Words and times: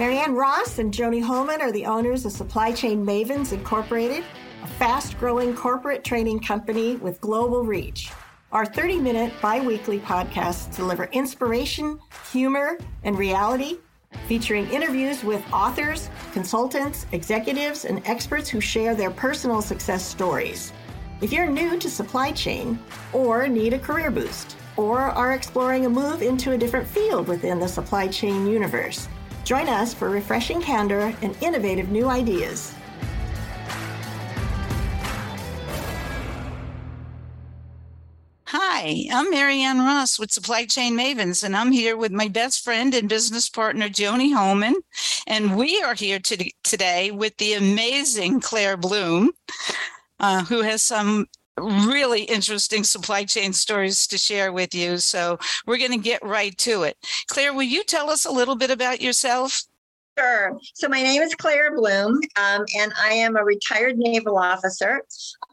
Marianne 0.00 0.34
Ross 0.34 0.78
and 0.78 0.94
Joni 0.94 1.22
Holman 1.22 1.60
are 1.60 1.72
the 1.72 1.84
owners 1.84 2.24
of 2.24 2.32
Supply 2.32 2.72
Chain 2.72 3.04
Mavens 3.04 3.52
Incorporated, 3.52 4.24
a 4.62 4.66
fast 4.66 5.18
growing 5.18 5.54
corporate 5.54 6.04
training 6.04 6.40
company 6.40 6.96
with 6.96 7.20
global 7.20 7.64
reach. 7.64 8.10
Our 8.50 8.64
30 8.64 8.98
minute 8.98 9.30
bi 9.42 9.60
weekly 9.60 9.98
podcasts 9.98 10.74
deliver 10.74 11.04
inspiration, 11.12 12.00
humor, 12.32 12.78
and 13.04 13.18
reality, 13.18 13.76
featuring 14.26 14.70
interviews 14.70 15.22
with 15.22 15.44
authors, 15.52 16.08
consultants, 16.32 17.04
executives, 17.12 17.84
and 17.84 18.00
experts 18.06 18.48
who 18.48 18.58
share 18.58 18.94
their 18.94 19.10
personal 19.10 19.60
success 19.60 20.02
stories. 20.02 20.72
If 21.20 21.30
you're 21.30 21.46
new 21.46 21.78
to 21.78 21.90
supply 21.90 22.32
chain 22.32 22.78
or 23.12 23.46
need 23.48 23.74
a 23.74 23.78
career 23.78 24.10
boost, 24.10 24.56
or 24.78 24.98
are 24.98 25.34
exploring 25.34 25.84
a 25.84 25.90
move 25.90 26.22
into 26.22 26.52
a 26.52 26.58
different 26.58 26.88
field 26.88 27.28
within 27.28 27.60
the 27.60 27.68
supply 27.68 28.08
chain 28.08 28.46
universe, 28.46 29.06
join 29.50 29.68
us 29.68 29.92
for 29.92 30.08
refreshing 30.08 30.62
candor 30.62 31.12
and 31.22 31.36
innovative 31.42 31.88
new 31.88 32.06
ideas. 32.06 32.72
Hi, 38.44 39.06
I'm 39.12 39.28
Marianne 39.28 39.80
Ross 39.80 40.20
with 40.20 40.30
Supply 40.30 40.66
Chain 40.66 40.96
Mavens, 40.96 41.42
and 41.42 41.56
I'm 41.56 41.72
here 41.72 41.96
with 41.96 42.12
my 42.12 42.28
best 42.28 42.62
friend 42.62 42.94
and 42.94 43.08
business 43.08 43.48
partner, 43.48 43.88
Joni 43.88 44.32
Holman. 44.32 44.76
And 45.26 45.56
we 45.56 45.82
are 45.82 45.94
here 45.94 46.20
to, 46.20 46.52
today 46.62 47.10
with 47.10 47.36
the 47.38 47.54
amazing 47.54 48.38
Claire 48.38 48.76
Bloom, 48.76 49.32
uh, 50.20 50.44
who 50.44 50.62
has 50.62 50.80
some 50.80 51.26
really 51.58 52.22
interesting 52.22 52.84
supply 52.84 53.24
chain 53.24 53.52
stories 53.52 54.06
to 54.08 54.18
share 54.18 54.52
with 54.52 54.74
you. 54.74 54.98
So 54.98 55.38
we're 55.66 55.78
going 55.78 55.92
to 55.92 55.98
get 55.98 56.22
right 56.24 56.56
to 56.58 56.82
it. 56.84 56.96
Claire, 57.28 57.52
will 57.52 57.62
you 57.62 57.84
tell 57.84 58.10
us 58.10 58.24
a 58.24 58.30
little 58.30 58.56
bit 58.56 58.70
about 58.70 59.00
yourself? 59.00 59.62
Sure. 60.20 60.58
So 60.74 60.86
my 60.86 61.02
name 61.02 61.22
is 61.22 61.34
Claire 61.34 61.74
Bloom, 61.74 62.20
um, 62.36 62.64
and 62.78 62.92
I 63.02 63.12
am 63.14 63.36
a 63.36 63.44
retired 63.44 63.96
naval 63.96 64.36
officer. 64.36 65.02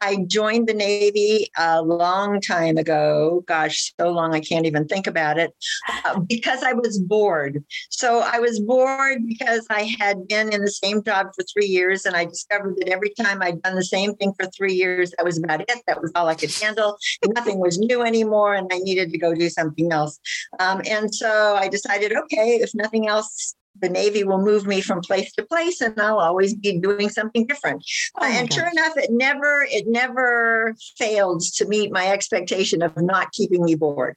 I 0.02 0.26
joined 0.28 0.68
the 0.68 0.74
Navy 0.74 1.50
a 1.58 1.82
long 1.82 2.42
time 2.42 2.78
ago. 2.78 3.46
Gosh, 3.48 3.94
so 3.98 4.10
long 4.10 4.36
I 4.36 4.42
can't 4.42 4.66
even 4.66 4.86
think 4.86 5.08
about 5.08 5.38
it 5.38 5.54
uh, 6.04 6.20
because 6.20 6.64
I 6.64 6.74
was 6.74 7.00
bored. 7.00 7.64
So 7.90 8.20
I 8.20 8.40
was 8.40 8.60
bored 8.60 9.26
because 9.26 9.66
I 9.70 9.96
had 10.00 10.28
been 10.28 10.52
in 10.52 10.64
the 10.64 10.72
same 10.72 11.02
job 11.02 11.28
for 11.34 11.46
three 11.46 11.68
years, 11.68 12.06
and 12.06 12.18
I 12.18 12.26
discovered 12.26 12.76
that 12.80 12.90
every 12.90 13.12
time 13.12 13.42
I'd 13.42 13.62
done 13.62 13.76
the 13.76 13.86
same 13.86 14.16
thing 14.16 14.34
for 14.38 14.48
three 14.48 14.74
years, 14.74 15.12
that 15.12 15.24
was 15.24 15.42
about 15.42 15.62
it. 15.62 15.72
That 15.88 16.02
was 16.02 16.12
all 16.14 16.28
I 16.28 16.36
could 16.36 16.52
handle. 16.52 16.98
Nothing 17.26 17.60
was 17.60 17.78
new 17.78 18.02
anymore, 18.02 18.56
and 18.56 18.70
I 18.74 18.80
needed 18.80 19.14
to 19.14 19.18
go 19.18 19.34
do 19.34 19.48
something 19.48 19.94
else. 19.94 20.20
Um, 20.60 20.82
and 20.86 21.14
so 21.16 21.56
I 21.56 21.70
decided, 21.70 22.12
okay, 22.12 22.58
if 22.58 22.72
nothing 22.76 23.08
else 23.08 23.56
the 23.82 23.90
Navy 23.90 24.24
will 24.24 24.42
move 24.42 24.66
me 24.66 24.82
from 24.82 25.02
place 25.02 25.32
to 25.34 25.46
place, 25.46 25.82
and 25.82 26.00
I'll 26.00 26.20
always 26.20 26.54
be 26.54 26.80
doing 26.80 27.10
something 27.10 27.46
different. 27.46 27.84
Oh 28.20 28.26
and 28.26 28.50
gosh. 28.50 28.58
sure 28.58 28.68
enough, 28.68 28.98
it 28.98 29.12
never 29.12 29.66
it 29.70 29.88
never 29.88 30.76
failed 30.98 31.42
to 31.56 31.66
meet 31.66 31.92
my 31.92 32.08
expectation 32.08 32.82
of 32.82 32.94
not 32.98 33.32
keeping 33.32 33.64
me 33.64 33.76
bored. 33.76 34.16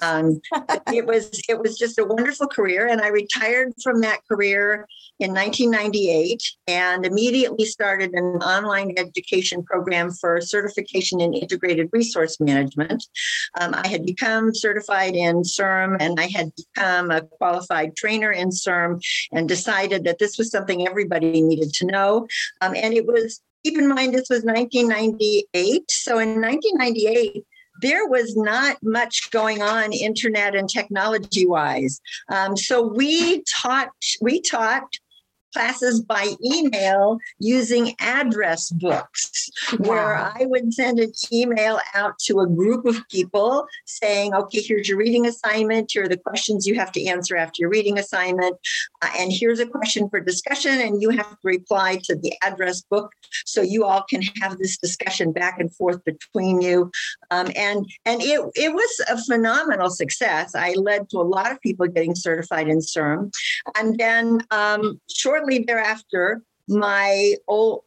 Um, 0.00 0.40
it 0.92 1.06
was 1.06 1.40
it 1.48 1.58
was 1.58 1.78
just 1.78 1.98
a 1.98 2.04
wonderful 2.04 2.46
career, 2.46 2.86
and 2.86 3.00
I 3.00 3.08
retired 3.08 3.72
from 3.82 4.00
that 4.00 4.20
career 4.28 4.86
in 5.22 5.32
1998 5.32 6.42
and 6.66 7.06
immediately 7.06 7.64
started 7.64 8.12
an 8.14 8.42
online 8.42 8.94
education 8.96 9.62
program 9.62 10.10
for 10.10 10.40
certification 10.40 11.20
in 11.20 11.32
integrated 11.32 11.88
resource 11.92 12.40
management. 12.40 13.04
Um, 13.60 13.74
I 13.74 13.86
had 13.86 14.04
become 14.04 14.54
certified 14.54 15.14
in 15.14 15.42
CIRM 15.42 15.96
and 16.00 16.18
I 16.18 16.28
had 16.34 16.52
become 16.56 17.10
a 17.10 17.22
qualified 17.22 17.94
trainer 17.96 18.32
in 18.32 18.48
CIRM 18.48 19.01
and 19.32 19.48
decided 19.48 20.04
that 20.04 20.18
this 20.18 20.38
was 20.38 20.50
something 20.50 20.86
everybody 20.86 21.40
needed 21.40 21.72
to 21.74 21.86
know. 21.86 22.26
Um, 22.60 22.74
and 22.76 22.94
it 22.94 23.06
was, 23.06 23.40
keep 23.64 23.78
in 23.78 23.88
mind, 23.88 24.14
this 24.14 24.28
was 24.28 24.44
1998. 24.44 25.90
So 25.90 26.18
in 26.18 26.40
1998, 26.40 27.44
there 27.80 28.06
was 28.06 28.36
not 28.36 28.76
much 28.82 29.30
going 29.30 29.62
on 29.62 29.92
internet 29.92 30.54
and 30.54 30.68
technology 30.68 31.46
wise 31.46 32.02
um, 32.28 32.54
so 32.54 32.82
we 32.82 33.42
taught 33.44 33.88
we 34.20 34.42
taught 34.42 34.84
classes 35.52 36.00
by 36.00 36.34
email 36.44 37.18
using 37.38 37.94
address 38.00 38.70
books, 38.70 39.50
wow. 39.72 39.88
where 39.88 40.16
I 40.16 40.46
would 40.46 40.72
send 40.72 40.98
an 40.98 41.12
email 41.32 41.80
out 41.94 42.18
to 42.26 42.40
a 42.40 42.46
group 42.46 42.86
of 42.86 42.96
people 43.08 43.66
saying, 43.86 44.34
okay, 44.34 44.60
here's 44.60 44.88
your 44.88 44.98
reading 44.98 45.26
assignment. 45.26 45.90
Here 45.92 46.04
are 46.04 46.08
the 46.08 46.16
questions 46.16 46.66
you 46.66 46.74
have 46.76 46.92
to 46.92 47.04
answer 47.06 47.36
after 47.36 47.56
your 47.60 47.70
reading 47.70 47.98
assignment. 47.98 48.56
Uh, 49.02 49.10
and 49.18 49.32
here's 49.32 49.60
a 49.60 49.66
question 49.66 50.08
for 50.08 50.20
discussion, 50.20 50.80
and 50.80 51.02
you 51.02 51.10
have 51.10 51.30
to 51.30 51.36
reply 51.44 52.00
to 52.04 52.16
the 52.16 52.32
address 52.42 52.82
book 52.82 53.12
so 53.44 53.62
you 53.62 53.84
all 53.84 54.02
can 54.08 54.22
have 54.40 54.58
this 54.58 54.78
discussion 54.78 55.32
back 55.32 55.58
and 55.58 55.74
forth 55.74 56.02
between 56.04 56.60
you. 56.60 56.90
Um, 57.30 57.50
and 57.56 57.86
and 58.04 58.22
it, 58.22 58.40
it 58.54 58.72
was 58.72 59.00
a 59.08 59.22
phenomenal 59.24 59.90
success. 59.90 60.54
I 60.54 60.74
led 60.74 61.08
to 61.10 61.18
a 61.18 61.22
lot 61.22 61.52
of 61.52 61.60
people 61.60 61.86
getting 61.86 62.14
certified 62.14 62.68
in 62.68 62.78
CIRM. 62.78 63.32
And 63.78 63.98
then 63.98 64.40
um, 64.50 65.00
shortly 65.10 65.41
shortly 65.42 65.64
thereafter, 65.66 66.42
my 66.68 67.34
old 67.48 67.82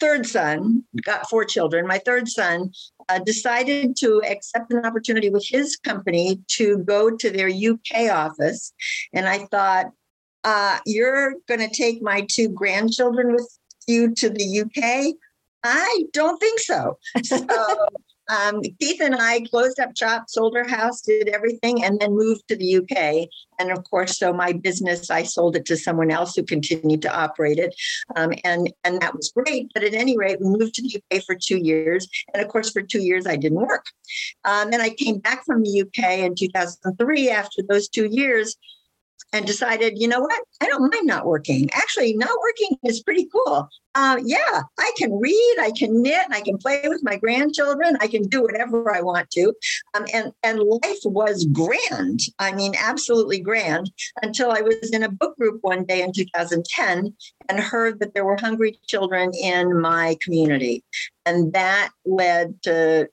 third 0.00 0.26
son 0.26 0.82
got 1.04 1.28
four 1.28 1.44
children. 1.44 1.86
My 1.86 1.98
third 1.98 2.28
son 2.28 2.70
uh, 3.08 3.18
decided 3.20 3.96
to 3.96 4.22
accept 4.28 4.72
an 4.72 4.84
opportunity 4.84 5.30
with 5.30 5.46
his 5.46 5.76
company 5.76 6.40
to 6.48 6.78
go 6.78 7.16
to 7.16 7.30
their 7.30 7.48
UK 7.48 8.10
office. 8.10 8.72
And 9.12 9.28
I 9.28 9.46
thought, 9.50 9.86
uh, 10.44 10.78
you're 10.84 11.34
going 11.46 11.60
to 11.60 11.74
take 11.74 12.02
my 12.02 12.26
two 12.30 12.48
grandchildren 12.48 13.32
with 13.32 13.48
you 13.86 14.12
to 14.16 14.28
the 14.28 14.60
UK? 14.62 15.14
I 15.62 16.04
don't 16.12 16.38
think 16.38 16.58
so. 16.58 16.98
So 17.22 17.46
um, 18.32 18.62
Keith 18.80 19.00
and 19.00 19.14
I 19.14 19.40
closed 19.50 19.78
up 19.78 19.96
shop, 19.96 20.24
sold 20.28 20.56
our 20.56 20.66
house, 20.66 21.02
did 21.02 21.28
everything, 21.28 21.84
and 21.84 22.00
then 22.00 22.16
moved 22.16 22.48
to 22.48 22.56
the 22.56 22.76
UK. 22.76 23.28
And 23.58 23.70
of 23.70 23.84
course, 23.84 24.18
so 24.18 24.32
my 24.32 24.52
business, 24.52 25.10
I 25.10 25.22
sold 25.22 25.56
it 25.56 25.66
to 25.66 25.76
someone 25.76 26.10
else 26.10 26.34
who 26.34 26.42
continued 26.42 27.02
to 27.02 27.14
operate 27.14 27.58
it, 27.58 27.74
um, 28.16 28.32
and 28.44 28.72
and 28.84 29.00
that 29.00 29.14
was 29.14 29.32
great. 29.36 29.70
But 29.74 29.84
at 29.84 29.94
any 29.94 30.16
rate, 30.16 30.38
we 30.40 30.46
moved 30.46 30.74
to 30.74 30.82
the 30.82 31.00
UK 31.00 31.22
for 31.24 31.34
two 31.34 31.58
years, 31.58 32.08
and 32.32 32.42
of 32.42 32.48
course, 32.48 32.70
for 32.70 32.82
two 32.82 33.02
years 33.02 33.26
I 33.26 33.36
didn't 33.36 33.60
work. 33.60 33.86
Um, 34.44 34.72
and 34.72 34.80
I 34.80 34.90
came 34.90 35.18
back 35.18 35.44
from 35.44 35.62
the 35.62 35.82
UK 35.82 36.20
in 36.20 36.34
2003 36.34 37.30
after 37.30 37.62
those 37.68 37.88
two 37.88 38.08
years 38.10 38.56
and 39.32 39.46
decided, 39.46 39.98
you 39.98 40.08
know 40.08 40.20
what? 40.20 40.42
I 40.60 40.66
don't 40.66 40.92
mind 40.92 41.06
not 41.06 41.26
working. 41.26 41.70
Actually, 41.72 42.14
not 42.14 42.36
working 42.42 42.78
is 42.84 43.02
pretty 43.02 43.28
cool. 43.32 43.68
Uh, 43.94 44.18
yeah, 44.24 44.62
I 44.78 44.90
can 44.96 45.12
read, 45.18 45.56
I 45.60 45.70
can 45.76 46.02
knit, 46.02 46.24
I 46.30 46.40
can 46.40 46.56
play 46.56 46.82
with 46.86 47.02
my 47.02 47.16
grandchildren, 47.16 47.98
I 48.00 48.06
can 48.06 48.22
do 48.22 48.42
whatever 48.42 48.94
I 48.94 49.02
want 49.02 49.30
to. 49.30 49.52
Um, 49.94 50.06
and, 50.14 50.32
and 50.42 50.60
life 50.60 50.98
was 51.04 51.46
grand. 51.52 52.20
I 52.38 52.52
mean, 52.52 52.72
absolutely 52.78 53.40
grand 53.40 53.90
until 54.22 54.50
I 54.50 54.62
was 54.62 54.90
in 54.92 55.02
a 55.02 55.10
book 55.10 55.36
group 55.36 55.58
one 55.60 55.84
day 55.84 56.02
in 56.02 56.12
2010 56.12 57.14
and 57.48 57.60
heard 57.60 58.00
that 58.00 58.14
there 58.14 58.24
were 58.24 58.38
hungry 58.40 58.78
children 58.86 59.32
in 59.34 59.78
my 59.78 60.16
community. 60.22 60.84
And 61.26 61.52
that 61.52 61.90
led 62.06 62.62
to 62.62 63.08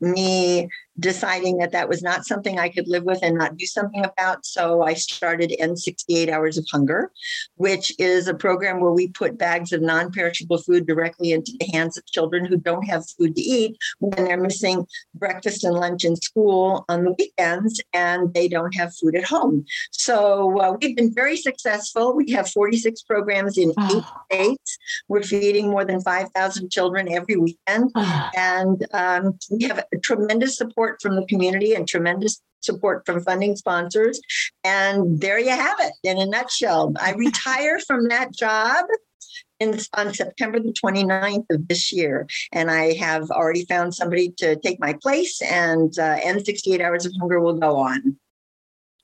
me 0.00 0.68
deciding 1.00 1.56
that 1.58 1.72
that 1.72 1.88
was 1.88 2.02
not 2.02 2.26
something 2.26 2.58
I 2.58 2.68
could 2.68 2.86
live 2.86 3.04
with 3.04 3.18
and 3.22 3.38
not 3.38 3.56
do 3.56 3.66
something 3.66 4.04
about. 4.04 4.44
So 4.44 4.82
I 4.82 4.94
started 4.94 5.54
End 5.58 5.78
68 5.78 6.28
Hours 6.28 6.58
of 6.58 6.66
Hunger, 6.70 7.10
which 7.56 7.92
is 7.98 8.28
a 8.28 8.34
program 8.34 8.80
where 8.80 8.92
we 8.92 9.08
put 9.08 9.38
bags 9.38 9.72
of 9.72 9.80
non 9.80 10.12
perishable 10.12 10.58
food 10.58 10.86
directly 10.86 11.32
into 11.32 11.52
the 11.58 11.70
hands 11.72 11.96
of 11.96 12.06
children 12.06 12.44
who 12.44 12.56
don't 12.56 12.84
have 12.84 13.08
food 13.18 13.34
to 13.36 13.42
eat 13.42 13.76
when 13.98 14.24
they're 14.24 14.40
missing 14.40 14.86
breakfast 15.14 15.64
and 15.64 15.74
lunch 15.74 16.04
in 16.04 16.16
school 16.16 16.84
on 16.88 17.04
the 17.04 17.14
weekends 17.18 17.80
and 17.94 18.32
they 18.34 18.48
don't 18.48 18.74
have 18.74 18.94
food 18.94 19.16
at 19.16 19.24
home. 19.24 19.64
So 19.90 20.60
uh, 20.60 20.76
we've 20.80 20.96
been 20.96 21.14
very 21.14 21.36
successful. 21.36 22.14
We 22.14 22.30
have 22.32 22.50
46 22.50 23.02
programs 23.02 23.56
in 23.56 23.72
eight 23.90 24.04
states. 24.30 24.78
We're 25.08 25.22
feeding 25.22 25.70
more 25.70 25.84
than 25.84 26.00
5,000 26.00 26.70
children 26.70 27.10
every 27.10 27.36
weekend. 27.36 27.90
and 28.36 28.86
um, 28.92 29.38
we 29.50 29.64
have 29.64 29.84
tremendous 30.02 30.56
support 30.56 30.89
support 30.90 31.02
from 31.02 31.16
the 31.16 31.26
community 31.26 31.74
and 31.74 31.86
tremendous 31.86 32.40
support 32.60 33.06
from 33.06 33.22
funding 33.22 33.56
sponsors. 33.56 34.20
And 34.64 35.20
there 35.20 35.38
you 35.38 35.50
have 35.50 35.78
it 35.80 35.92
in 36.02 36.18
a 36.18 36.26
nutshell. 36.26 36.92
I 37.00 37.12
retire 37.16 37.78
from 37.80 38.08
that 38.08 38.32
job 38.32 38.84
in, 39.58 39.78
on 39.94 40.12
September 40.12 40.58
the 40.60 40.72
29th 40.72 41.46
of 41.50 41.68
this 41.68 41.92
year. 41.92 42.26
And 42.52 42.70
I 42.70 42.94
have 42.94 43.30
already 43.30 43.64
found 43.64 43.94
somebody 43.94 44.32
to 44.38 44.56
take 44.56 44.80
my 44.80 44.94
place, 45.02 45.40
and 45.42 45.96
uh, 45.98 46.18
End 46.22 46.44
68 46.44 46.80
Hours 46.80 47.06
of 47.06 47.12
Hunger 47.18 47.40
will 47.40 47.58
go 47.58 47.76
on. 47.76 48.16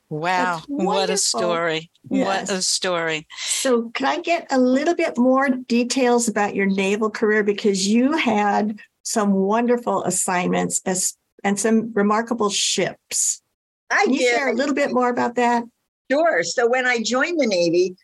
Wow, 0.09 0.63
what 0.69 1.11
a 1.11 1.17
story. 1.17 1.91
Yes. 2.09 2.49
What 2.49 2.57
a 2.59 2.63
story. 2.63 3.27
So, 3.39 3.91
can 3.91 4.07
I 4.07 4.21
get 4.21 4.47
a 4.53 4.59
little 4.59 4.95
bit 4.95 5.19
more 5.19 5.49
details 5.49 6.29
about 6.29 6.55
your 6.55 6.67
naval 6.67 7.11
career? 7.11 7.43
Because 7.43 7.89
you 7.89 8.13
had 8.13 8.79
some 9.03 9.33
wonderful 9.33 10.05
assignments 10.05 10.81
as 10.87 11.17
and 11.47 11.61
some 11.61 11.93
remarkable 11.95 12.51
ships. 12.51 13.41
I 13.89 14.03
Can 14.05 14.15
you 14.15 14.19
did. 14.19 14.35
share 14.35 14.49
a 14.49 14.53
little 14.53 14.75
bit 14.75 14.93
more 14.99 15.09
about 15.09 15.37
that? 15.37 15.63
Sure. 16.11 16.43
So 16.43 16.69
when 16.69 16.87
I 16.87 17.01
joined 17.01 17.39
the 17.41 17.47
Navy, 17.47 17.97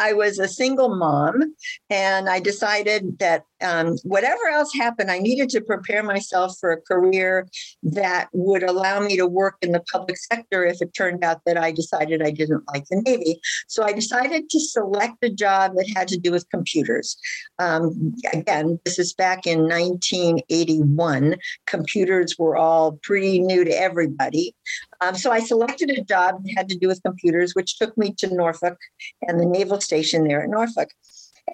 I 0.00 0.14
was 0.14 0.38
a 0.38 0.48
single 0.48 0.96
mom, 0.96 1.54
and 1.90 2.28
I 2.28 2.40
decided 2.40 3.18
that 3.18 3.44
um, 3.60 3.96
whatever 4.02 4.48
else 4.50 4.72
happened, 4.74 5.10
I 5.10 5.18
needed 5.18 5.50
to 5.50 5.60
prepare 5.60 6.02
myself 6.02 6.56
for 6.58 6.72
a 6.72 6.80
career 6.80 7.46
that 7.82 8.30
would 8.32 8.62
allow 8.62 9.00
me 9.00 9.18
to 9.18 9.26
work 9.26 9.56
in 9.60 9.72
the 9.72 9.84
public 9.92 10.16
sector 10.16 10.64
if 10.64 10.80
it 10.80 10.94
turned 10.94 11.22
out 11.22 11.42
that 11.44 11.58
I 11.58 11.70
decided 11.70 12.22
I 12.22 12.30
didn't 12.30 12.64
like 12.72 12.86
the 12.88 13.02
Navy. 13.04 13.40
So 13.68 13.82
I 13.82 13.92
decided 13.92 14.48
to 14.48 14.60
select 14.60 15.22
a 15.22 15.28
job 15.28 15.74
that 15.76 15.90
had 15.94 16.08
to 16.08 16.18
do 16.18 16.32
with 16.32 16.48
computers. 16.48 17.18
Um, 17.58 18.14
again, 18.32 18.80
this 18.86 18.98
is 18.98 19.12
back 19.12 19.46
in 19.46 19.68
1981. 19.68 21.36
Computers 21.66 22.36
were 22.38 22.56
all 22.56 22.92
pretty 23.02 23.40
new 23.40 23.64
to 23.64 23.70
everybody. 23.70 24.54
Um, 25.00 25.14
so 25.14 25.30
I 25.30 25.40
selected 25.40 25.90
a 25.90 26.02
job 26.02 26.42
that 26.44 26.52
had 26.56 26.68
to 26.68 26.78
do 26.78 26.88
with 26.88 27.02
computers, 27.02 27.54
which 27.54 27.78
took 27.78 27.96
me 27.96 28.12
to 28.18 28.32
Norfolk 28.34 28.78
and 29.26 29.40
the 29.40 29.46
naval 29.46 29.80
station 29.80 30.24
there 30.24 30.42
at 30.42 30.50
Norfolk. 30.50 30.90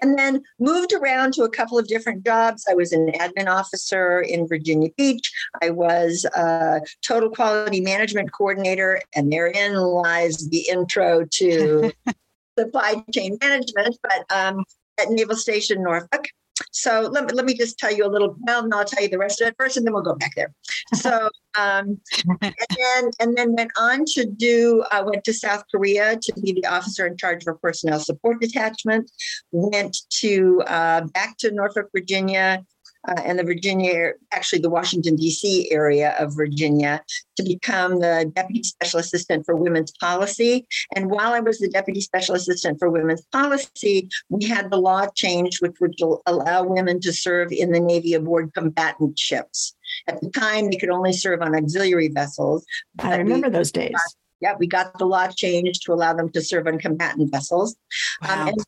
And 0.01 0.17
then 0.17 0.43
moved 0.59 0.93
around 0.93 1.33
to 1.33 1.43
a 1.43 1.49
couple 1.49 1.79
of 1.79 1.87
different 1.87 2.23
jobs. 2.23 2.65
I 2.69 2.75
was 2.75 2.91
an 2.91 3.07
admin 3.13 3.47
officer 3.47 4.19
in 4.19 4.47
Virginia 4.47 4.89
Beach. 4.95 5.31
I 5.63 5.71
was 5.71 6.25
a 6.35 6.81
total 7.01 7.29
quality 7.29 7.81
management 7.81 8.31
coordinator, 8.31 9.01
and 9.15 9.31
therein 9.31 9.75
lies 9.75 10.49
the 10.49 10.67
intro 10.69 11.25
to 11.25 11.91
supply 12.59 13.03
chain 13.11 13.37
management. 13.41 13.97
But 14.03 14.25
um, 14.29 14.65
at 14.99 15.09
Naval 15.09 15.35
Station 15.35 15.81
Norfolk, 15.81 16.27
so 16.71 17.09
let 17.11 17.25
me, 17.25 17.33
let 17.33 17.45
me 17.45 17.53
just 17.53 17.77
tell 17.77 17.91
you 17.91 18.05
a 18.05 18.07
little, 18.07 18.35
well, 18.41 18.67
no, 18.67 18.79
I'll 18.79 18.85
tell 18.85 19.01
you 19.01 19.09
the 19.09 19.17
rest 19.17 19.41
of 19.41 19.47
it 19.47 19.55
first 19.57 19.77
and 19.77 19.85
then 19.85 19.93
we'll 19.93 20.03
go 20.03 20.15
back 20.15 20.35
there. 20.35 20.53
So, 20.93 21.29
um, 21.59 21.99
and 22.41 22.55
then, 22.77 23.11
and 23.19 23.37
then 23.37 23.53
went 23.53 23.71
on 23.77 24.05
to 24.13 24.25
do, 24.25 24.85
I 24.89 24.99
uh, 24.99 25.05
went 25.05 25.25
to 25.25 25.33
South 25.33 25.63
Korea 25.69 26.17
to 26.21 26.33
be 26.41 26.53
the 26.53 26.65
officer 26.65 27.05
in 27.05 27.17
charge 27.17 27.43
of 27.45 27.55
a 27.55 27.57
personnel 27.57 27.99
support 27.99 28.39
detachment, 28.39 29.11
went 29.51 29.97
to, 30.21 30.61
uh, 30.65 31.01
back 31.13 31.37
to 31.39 31.51
Norfolk, 31.51 31.89
Virginia, 31.93 32.63
uh, 33.07 33.21
and 33.23 33.39
the 33.39 33.43
Virginia, 33.43 34.11
actually 34.31 34.59
the 34.59 34.69
Washington, 34.69 35.15
D.C. 35.15 35.71
area 35.71 36.15
of 36.19 36.35
Virginia 36.35 37.03
to 37.37 37.43
become 37.43 37.99
the 37.99 38.31
Deputy 38.35 38.63
Special 38.63 38.99
Assistant 38.99 39.45
for 39.45 39.55
Women's 39.55 39.93
Policy. 39.99 40.67
And 40.95 41.09
while 41.09 41.33
I 41.33 41.39
was 41.39 41.59
the 41.59 41.69
Deputy 41.69 42.01
Special 42.01 42.35
Assistant 42.35 42.79
for 42.79 42.89
Women's 42.89 43.25
Policy, 43.31 44.09
we 44.29 44.45
had 44.45 44.69
the 44.69 44.77
law 44.77 45.07
changed, 45.15 45.61
which 45.61 45.77
would 45.79 45.95
allow 46.25 46.63
women 46.63 46.99
to 47.01 47.13
serve 47.13 47.51
in 47.51 47.71
the 47.71 47.79
Navy 47.79 48.13
aboard 48.13 48.53
combatant 48.53 49.17
ships. 49.17 49.75
At 50.07 50.19
the 50.21 50.29
time, 50.29 50.69
they 50.69 50.77
could 50.77 50.89
only 50.89 51.13
serve 51.13 51.41
on 51.41 51.55
auxiliary 51.55 52.09
vessels. 52.09 52.65
I 52.99 53.15
remember 53.15 53.49
those 53.49 53.71
days. 53.71 53.95
yeah, 54.41 54.55
we 54.59 54.67
got 54.67 54.97
the 54.97 55.05
law 55.05 55.27
changed 55.27 55.83
to 55.83 55.93
allow 55.93 56.13
them 56.13 56.29
to 56.31 56.41
serve 56.41 56.67
on 56.67 56.77
combatant 56.77 57.31
vessels. 57.31 57.75
Um, 58.27 58.29
wow. 58.29 58.41
Um, 58.41 58.47
and 58.47 58.65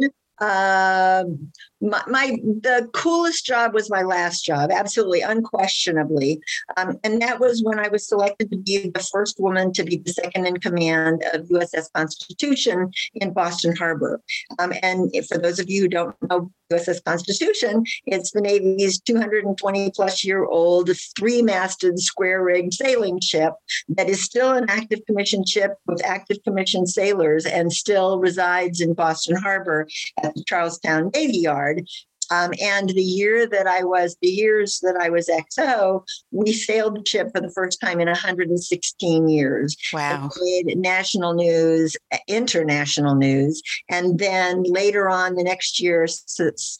then 0.00 0.10
um, 0.40 1.52
my, 1.84 2.02
my, 2.06 2.36
the 2.62 2.88
coolest 2.92 3.44
job 3.44 3.74
was 3.74 3.90
my 3.90 4.02
last 4.02 4.44
job, 4.44 4.70
absolutely, 4.72 5.20
unquestionably, 5.20 6.40
um, 6.76 6.98
and 7.04 7.20
that 7.20 7.40
was 7.40 7.62
when 7.62 7.78
I 7.78 7.88
was 7.88 8.08
selected 8.08 8.50
to 8.50 8.56
be 8.56 8.90
the 8.90 9.06
first 9.12 9.38
woman 9.38 9.72
to 9.74 9.84
be 9.84 9.98
the 9.98 10.12
second 10.12 10.46
in 10.46 10.58
command 10.58 11.22
of 11.32 11.48
USS 11.48 11.92
Constitution 11.94 12.90
in 13.14 13.32
Boston 13.32 13.76
Harbor. 13.76 14.20
Um, 14.58 14.72
and 14.82 15.12
for 15.26 15.38
those 15.38 15.58
of 15.58 15.68
you 15.68 15.82
who 15.82 15.88
don't 15.88 16.16
know 16.30 16.50
USS 16.72 17.04
Constitution, 17.04 17.84
it's 18.06 18.32
the 18.32 18.40
Navy's 18.40 19.00
220 19.00 19.90
plus 19.94 20.24
year 20.24 20.44
old, 20.44 20.90
three 21.16 21.42
masted, 21.42 21.98
square 21.98 22.42
rigged 22.42 22.74
sailing 22.74 23.20
ship 23.20 23.52
that 23.88 24.08
is 24.08 24.22
still 24.22 24.52
an 24.52 24.66
active 24.68 25.00
commission 25.06 25.44
ship 25.44 25.74
with 25.86 26.04
active 26.04 26.38
commission 26.44 26.86
sailors 26.86 27.44
and 27.44 27.72
still 27.72 28.18
resides 28.18 28.80
in 28.80 28.94
Boston 28.94 29.36
Harbor 29.36 29.86
at 30.22 30.34
the 30.34 30.44
Charlestown 30.44 31.10
Navy 31.14 31.38
Yard 31.38 31.73
hard 31.74 31.88
um, 32.30 32.52
and 32.60 32.88
the 32.90 33.02
year 33.02 33.46
that 33.46 33.66
I 33.66 33.84
was, 33.84 34.16
the 34.20 34.28
years 34.28 34.80
that 34.82 34.96
I 34.96 35.10
was 35.10 35.28
XO, 35.28 36.04
we 36.30 36.52
sailed 36.52 36.96
the 36.96 37.06
ship 37.06 37.30
for 37.34 37.40
the 37.40 37.50
first 37.50 37.80
time 37.80 38.00
in 38.00 38.08
116 38.08 39.28
years. 39.28 39.76
Wow. 39.92 40.30
made 40.40 40.78
national 40.78 41.34
news, 41.34 41.96
international 42.28 43.14
news. 43.14 43.62
And 43.88 44.18
then 44.18 44.62
later 44.64 45.08
on 45.08 45.34
the 45.34 45.44
next 45.44 45.80
year, 45.80 46.06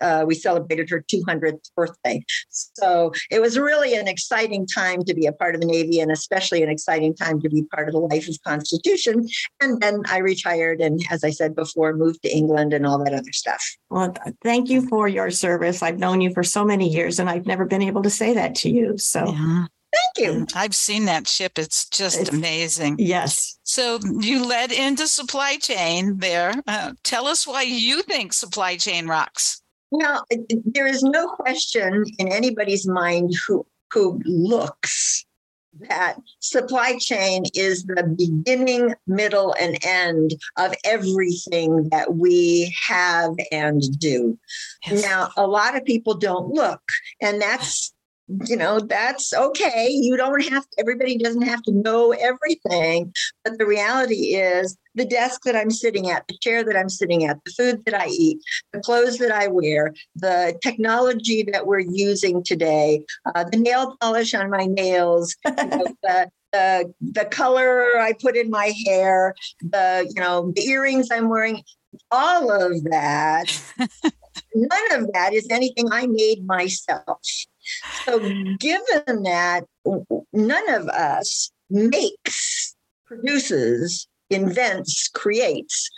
uh, 0.01 0.25
we 0.27 0.35
celebrated 0.35 0.91
her 0.91 1.05
200th 1.13 1.71
birthday. 1.77 2.25
So 2.51 3.13
it 3.31 3.41
was 3.41 3.59
really 3.59 3.95
an 3.95 4.09
exciting 4.09 4.67
time 4.67 5.05
to 5.05 5.15
be 5.15 5.27
a 5.27 5.33
part 5.33 5.55
of 5.55 5.61
the 5.61 5.67
Navy 5.67 6.01
and 6.01 6.11
especially 6.11 6.63
an 6.63 6.69
exciting 6.69 7.15
time 7.15 7.41
to 7.41 7.49
be 7.49 7.63
part 7.75 7.89
of 7.89 7.95
the 7.95 8.01
life 8.01 8.29
of 8.29 8.37
Constitution. 8.47 9.27
And 9.61 9.81
then 9.81 10.03
I 10.09 10.19
retired 10.19 10.81
and, 10.81 11.03
as 11.11 11.25
I 11.25 11.31
said 11.31 11.55
before, 11.55 11.95
moved 11.95 12.23
to 12.23 12.35
England 12.35 12.73
and 12.73 12.87
all 12.87 13.03
that 13.05 13.15
other 13.15 13.33
stuff. 13.33 13.63
Well, 13.91 14.15
thank 14.43 14.69
you 14.69 14.87
for 14.89 15.09
your 15.09 15.31
service. 15.35 15.83
I've 15.83 15.99
known 15.99 16.21
you 16.21 16.33
for 16.33 16.43
so 16.43 16.65
many 16.65 16.89
years 16.89 17.19
and 17.19 17.29
I've 17.29 17.47
never 17.47 17.65
been 17.65 17.83
able 17.83 18.03
to 18.03 18.11
say 18.11 18.35
that 18.35 18.55
to 18.57 18.71
you. 18.71 18.97
So 18.99 19.27
yeah. 19.27 19.67
Thank 19.95 20.27
you. 20.27 20.47
I've 20.55 20.75
seen 20.75 21.05
that 21.05 21.29
ship. 21.29 21.59
It's 21.59 21.89
just 21.89 22.21
it's, 22.21 22.31
amazing. 22.31 22.97
Yes. 22.99 23.59
So 23.63 24.01
you 24.21 24.45
led 24.45 24.73
into 24.73 25.07
supply 25.07 25.57
chain 25.57 26.19
there. 26.19 26.53
Uh, 26.67 26.95
tell 27.05 27.27
us 27.27 27.47
why 27.47 27.63
you 27.63 28.03
think 28.03 28.33
supply 28.33 28.77
chain 28.77 29.07
rocks. 29.07 29.63
Well, 29.91 30.25
there 30.65 30.87
is 30.87 31.03
no 31.05 31.29
question 31.29 32.05
in 32.19 32.29
anybody's 32.29 32.87
mind 32.87 33.35
who 33.47 33.65
who 33.93 34.21
looks 34.25 35.25
that 35.89 36.17
supply 36.41 36.99
chain 36.99 37.45
is 37.55 37.85
the 37.85 38.03
beginning, 38.03 38.95
middle, 39.07 39.55
and 39.61 39.79
end 39.85 40.35
of 40.59 40.75
everything 40.85 41.89
that 41.91 42.15
we 42.15 42.75
have 42.87 43.35
and 43.51 43.83
do. 43.99 44.39
Yes. 44.87 45.03
Now, 45.03 45.31
a 45.37 45.47
lot 45.47 45.77
of 45.77 45.85
people 45.85 46.15
don't 46.15 46.49
look, 46.49 46.83
and 47.21 47.41
that's 47.41 47.94
you 48.47 48.57
know 48.57 48.81
that's 48.81 49.33
okay. 49.35 49.89
You 49.91 50.17
don't 50.17 50.43
have 50.49 50.65
everybody 50.79 51.19
doesn't 51.19 51.43
have 51.43 51.63
to 51.63 51.73
know 51.73 52.13
everything 52.13 53.13
but 53.45 53.59
the 53.59 53.67
reality 53.67 54.35
is 54.35 54.77
the 54.95 55.05
desk 55.05 55.43
that 55.45 55.57
i'm 55.57 55.71
sitting 55.71 56.11
at 56.11 56.27
the 56.29 56.37
chair 56.39 56.65
that 56.65 56.77
i'm 56.77 56.89
sitting 56.89 57.25
at 57.25 57.39
the 57.45 57.53
food 57.53 57.85
that 57.85 57.95
i 57.95 58.07
eat 58.09 58.39
the 58.73 58.81
clothes 58.81 59.19
that 59.19 59.31
i 59.31 59.47
wear 59.47 59.93
the 60.17 60.59
technology 60.63 61.47
that 61.51 61.67
we're 61.67 61.81
using 61.81 62.43
today 62.43 63.05
uh, 63.35 63.45
the 63.51 63.59
nail 63.59 63.97
polish 64.01 64.35
on 64.35 64.51
my 64.51 64.67
nails 64.67 65.37
you 65.45 65.53
know, 65.55 65.85
the, 66.03 66.31
the, 66.53 66.95
the 67.01 67.25
color 67.27 67.99
i 67.99 68.13
put 68.21 68.37
in 68.37 68.51
my 68.51 68.73
hair 68.87 69.35
the 69.61 70.11
you 70.15 70.21
know 70.21 70.53
the 70.55 70.63
earrings 70.63 71.09
i'm 71.11 71.29
wearing 71.29 71.63
all 72.11 72.51
of 72.51 72.83
that 72.85 73.47
none 74.55 74.93
of 74.93 75.13
that 75.13 75.33
is 75.33 75.47
anything 75.51 75.87
i 75.93 76.07
made 76.07 76.45
myself 76.47 77.21
so, 78.05 78.19
given 78.59 79.23
that 79.23 79.65
none 80.33 80.69
of 80.71 80.89
us 80.89 81.51
makes, 81.71 82.75
produces, 83.07 84.07
invents, 84.31 85.09
creates 85.09 85.91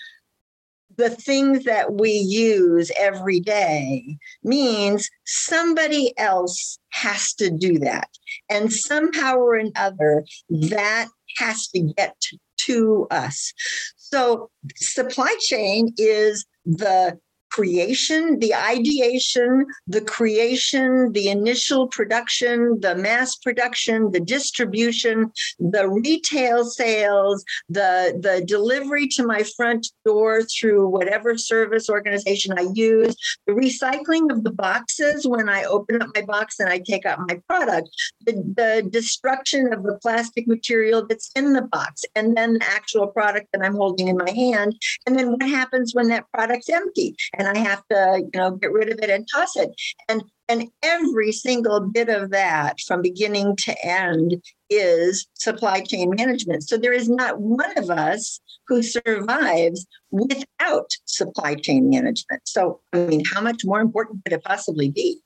the 0.96 1.10
things 1.10 1.64
that 1.64 1.94
we 1.94 2.10
use 2.10 2.90
every 2.98 3.40
day 3.40 4.16
means 4.42 5.08
somebody 5.24 6.16
else 6.18 6.78
has 6.90 7.34
to 7.34 7.50
do 7.50 7.78
that. 7.78 8.08
And 8.48 8.72
somehow 8.72 9.36
or 9.36 9.56
another, 9.56 10.24
that 10.48 11.08
has 11.38 11.68
to 11.68 11.80
get 11.80 12.16
to 12.58 13.06
us. 13.10 13.52
So, 13.96 14.50
supply 14.76 15.34
chain 15.40 15.92
is 15.98 16.46
the 16.64 17.18
creation, 17.56 18.38
the 18.38 18.54
ideation, 18.54 19.64
the 19.86 20.02
creation, 20.02 21.10
the 21.12 21.28
initial 21.28 21.88
production, 21.88 22.78
the 22.80 22.94
mass 22.94 23.36
production, 23.36 24.10
the 24.12 24.20
distribution, 24.20 25.32
the 25.58 25.88
retail 25.88 26.64
sales, 26.66 27.42
the, 27.70 27.94
the 28.20 28.44
delivery 28.44 29.08
to 29.08 29.26
my 29.26 29.42
front 29.56 29.90
door 30.04 30.42
through 30.42 30.86
whatever 30.86 31.38
service 31.38 31.88
organization 31.88 32.52
I 32.58 32.66
use, 32.74 33.16
the 33.46 33.54
recycling 33.54 34.30
of 34.30 34.44
the 34.44 34.52
boxes 34.52 35.26
when 35.26 35.48
I 35.48 35.64
open 35.64 36.02
up 36.02 36.10
my 36.14 36.22
box 36.22 36.60
and 36.60 36.68
I 36.68 36.78
take 36.78 37.06
out 37.06 37.26
my 37.26 37.40
product, 37.48 37.88
the, 38.26 38.32
the 38.54 38.86
destruction 38.90 39.72
of 39.72 39.82
the 39.82 39.98
plastic 40.02 40.46
material 40.46 41.06
that's 41.06 41.30
in 41.34 41.54
the 41.54 41.62
box, 41.62 42.04
and 42.14 42.36
then 42.36 42.54
the 42.54 42.66
actual 42.66 43.06
product 43.06 43.46
that 43.52 43.64
I'm 43.64 43.76
holding 43.76 44.08
in 44.08 44.18
my 44.18 44.30
hand. 44.30 44.76
And 45.06 45.18
then 45.18 45.30
what 45.32 45.42
happens 45.42 45.94
when 45.94 46.08
that 46.08 46.26
product's 46.34 46.68
empty? 46.68 47.16
And 47.38 47.45
and 47.46 47.56
I 47.56 47.60
have 47.60 47.82
to, 47.90 48.22
you 48.32 48.38
know, 48.38 48.52
get 48.52 48.72
rid 48.72 48.90
of 48.90 48.98
it 49.00 49.10
and 49.10 49.26
toss 49.32 49.56
it. 49.56 49.70
And 50.08 50.22
and 50.48 50.68
every 50.82 51.32
single 51.32 51.80
bit 51.80 52.08
of 52.08 52.30
that 52.30 52.78
from 52.80 53.02
beginning 53.02 53.56
to 53.56 53.74
end 53.84 54.40
is 54.70 55.26
supply 55.34 55.80
chain 55.80 56.14
management. 56.16 56.68
So 56.68 56.76
there 56.76 56.92
is 56.92 57.08
not 57.08 57.40
one 57.40 57.76
of 57.76 57.90
us 57.90 58.40
who 58.68 58.82
survives 58.82 59.86
without 60.10 60.90
supply 61.04 61.56
chain 61.56 61.90
management. 61.90 62.42
So 62.44 62.80
I 62.92 62.98
mean, 63.06 63.24
how 63.24 63.40
much 63.40 63.64
more 63.64 63.80
important 63.80 64.24
could 64.24 64.34
it 64.34 64.44
possibly 64.44 64.90
be? 64.90 65.20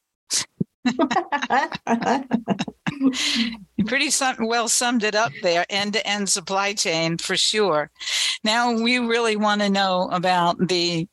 pretty 3.86 4.10
well 4.40 4.66
summed 4.66 5.04
it 5.04 5.14
up 5.14 5.32
there 5.42 5.66
end 5.68 5.92
to 5.92 6.06
end 6.06 6.26
supply 6.26 6.72
chain 6.72 7.18
for 7.18 7.36
sure 7.36 7.90
Now 8.44 8.72
we 8.72 8.98
really 8.98 9.36
want 9.36 9.60
to 9.60 9.68
know 9.68 10.08
about 10.10 10.68
the 10.68 11.06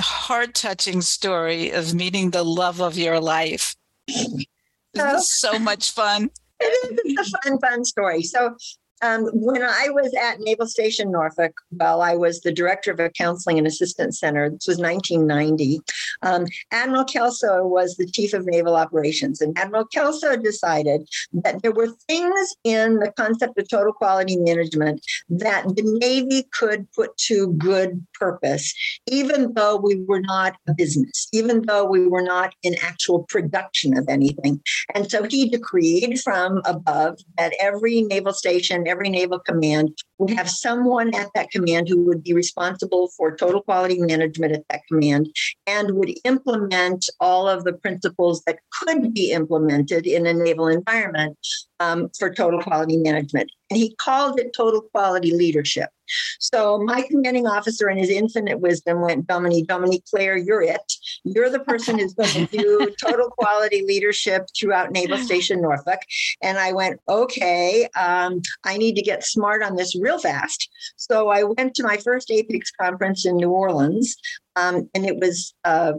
heart 0.00 0.54
touching 0.54 1.00
story 1.00 1.70
of 1.70 1.94
meeting 1.94 2.30
the 2.30 2.44
love 2.44 2.80
of 2.80 2.96
your 2.96 3.20
life. 3.20 3.76
This 4.06 4.46
is 4.94 5.32
so 5.32 5.58
much 5.58 5.90
fun. 5.90 6.30
It 6.60 7.00
is 7.04 7.34
a 7.34 7.38
fun, 7.38 7.58
fun 7.58 7.84
story. 7.84 8.22
So 8.22 8.56
um, 9.02 9.26
when 9.32 9.62
I 9.62 9.88
was 9.90 10.14
at 10.14 10.40
Naval 10.40 10.66
Station 10.66 11.10
Norfolk, 11.10 11.52
while 11.70 12.00
I 12.00 12.16
was 12.16 12.40
the 12.40 12.52
director 12.52 12.90
of 12.90 13.00
a 13.00 13.10
counseling 13.10 13.58
and 13.58 13.66
assistance 13.66 14.18
center, 14.18 14.48
this 14.50 14.66
was 14.66 14.78
1990, 14.78 15.80
um, 16.22 16.46
Admiral 16.72 17.04
Kelso 17.04 17.66
was 17.66 17.96
the 17.96 18.06
chief 18.06 18.32
of 18.32 18.46
naval 18.46 18.74
operations. 18.74 19.40
And 19.40 19.56
Admiral 19.58 19.86
Kelso 19.86 20.36
decided 20.36 21.08
that 21.34 21.62
there 21.62 21.72
were 21.72 21.88
things 22.08 22.56
in 22.64 22.98
the 22.98 23.12
concept 23.12 23.58
of 23.58 23.68
total 23.68 23.92
quality 23.92 24.36
management 24.38 25.04
that 25.28 25.64
the 25.76 25.98
Navy 26.00 26.48
could 26.52 26.90
put 26.92 27.16
to 27.18 27.52
good 27.54 28.04
purpose, 28.18 28.74
even 29.06 29.52
though 29.54 29.76
we 29.76 30.02
were 30.06 30.20
not 30.20 30.56
a 30.68 30.74
business, 30.74 31.28
even 31.32 31.62
though 31.66 31.84
we 31.84 32.06
were 32.06 32.22
not 32.22 32.54
in 32.62 32.76
actual 32.82 33.24
production 33.28 33.96
of 33.96 34.06
anything. 34.08 34.60
And 34.94 35.10
so 35.10 35.24
he 35.24 35.48
decreed 35.48 36.20
from 36.20 36.60
above 36.64 37.18
that 37.38 37.54
every 37.60 38.02
naval 38.02 38.32
station 38.32 38.86
every 38.86 39.08
naval 39.08 39.38
command 39.38 39.96
would 40.18 40.30
have 40.30 40.48
someone 40.48 41.14
at 41.14 41.28
that 41.34 41.50
command 41.50 41.88
who 41.88 42.04
would 42.04 42.22
be 42.22 42.32
responsible 42.32 43.08
for 43.16 43.36
total 43.36 43.62
quality 43.62 44.00
management 44.00 44.52
at 44.52 44.64
that 44.70 44.80
command 44.88 45.28
and 45.66 45.92
would 45.92 46.12
implement 46.24 47.08
all 47.20 47.48
of 47.48 47.64
the 47.64 47.72
principles 47.72 48.42
that 48.46 48.58
could 48.72 49.12
be 49.12 49.32
implemented 49.32 50.06
in 50.06 50.26
a 50.26 50.32
naval 50.32 50.68
environment 50.68 51.36
um, 51.80 52.10
for 52.18 52.32
total 52.32 52.62
quality 52.62 52.96
management. 52.96 53.50
And 53.70 53.78
he 53.78 53.94
called 53.96 54.38
it 54.38 54.54
total 54.56 54.82
quality 54.82 55.34
leadership. 55.34 55.90
So 56.38 56.78
my 56.78 57.02
commanding 57.02 57.46
officer, 57.46 57.90
in 57.90 57.98
his 57.98 58.10
infinite 58.10 58.60
wisdom, 58.60 59.00
went, 59.00 59.26
Dominique, 59.26 59.66
Dominique 59.66 60.04
Claire, 60.08 60.36
you're 60.36 60.62
it. 60.62 60.92
You're 61.24 61.50
the 61.50 61.60
person 61.60 61.98
who's 61.98 62.14
going 62.14 62.46
to 62.46 62.46
do 62.46 62.94
total 63.04 63.30
quality 63.30 63.84
leadership 63.86 64.46
throughout 64.58 64.92
Naval 64.92 65.18
Station 65.18 65.60
Norfolk. 65.60 65.98
And 66.42 66.58
I 66.58 66.72
went, 66.72 67.00
okay, 67.08 67.88
um, 67.98 68.40
I 68.64 68.76
need 68.76 68.94
to 68.94 69.02
get 69.02 69.24
smart 69.24 69.62
on 69.62 69.76
this 69.76 69.96
real 70.06 70.18
fast. 70.18 70.68
So 70.96 71.28
I 71.28 71.42
went 71.42 71.74
to 71.74 71.82
my 71.82 71.96
first 71.96 72.30
APICS 72.30 72.70
conference 72.80 73.26
in 73.26 73.36
New 73.36 73.50
Orleans, 73.50 74.16
um, 74.54 74.88
and 74.94 75.04
it 75.04 75.16
was 75.18 75.52
a 75.64 75.94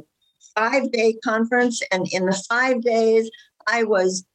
five 0.55 0.91
day 0.91 1.15
conference. 1.23 1.81
And 1.91 2.07
in 2.11 2.25
the 2.25 2.43
five 2.49 2.81
days, 2.81 3.29
I 3.67 3.83
was 3.83 4.25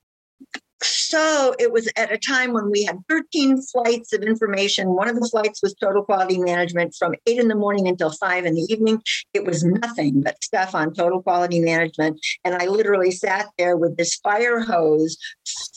so 0.84 1.54
it 1.58 1.72
was 1.72 1.88
at 1.96 2.12
a 2.12 2.18
time 2.18 2.52
when 2.52 2.70
we 2.70 2.84
had 2.84 2.98
13 3.08 3.62
flights 3.62 4.12
of 4.12 4.22
information. 4.22 4.94
One 4.94 5.08
of 5.08 5.14
the 5.14 5.28
flights 5.28 5.62
was 5.62 5.74
total 5.74 6.04
quality 6.04 6.38
management 6.38 6.94
from 6.98 7.14
eight 7.26 7.38
in 7.38 7.48
the 7.48 7.54
morning 7.54 7.86
until 7.88 8.10
five 8.10 8.44
in 8.44 8.54
the 8.54 8.66
evening. 8.68 9.00
It 9.32 9.44
was 9.44 9.64
nothing 9.64 10.22
but 10.22 10.42
stuff 10.42 10.74
on 10.74 10.92
total 10.92 11.22
quality 11.22 11.60
management. 11.60 12.20
And 12.44 12.54
I 12.54 12.66
literally 12.66 13.10
sat 13.10 13.46
there 13.58 13.76
with 13.76 13.96
this 13.96 14.16
fire 14.16 14.60
hose, 14.60 15.16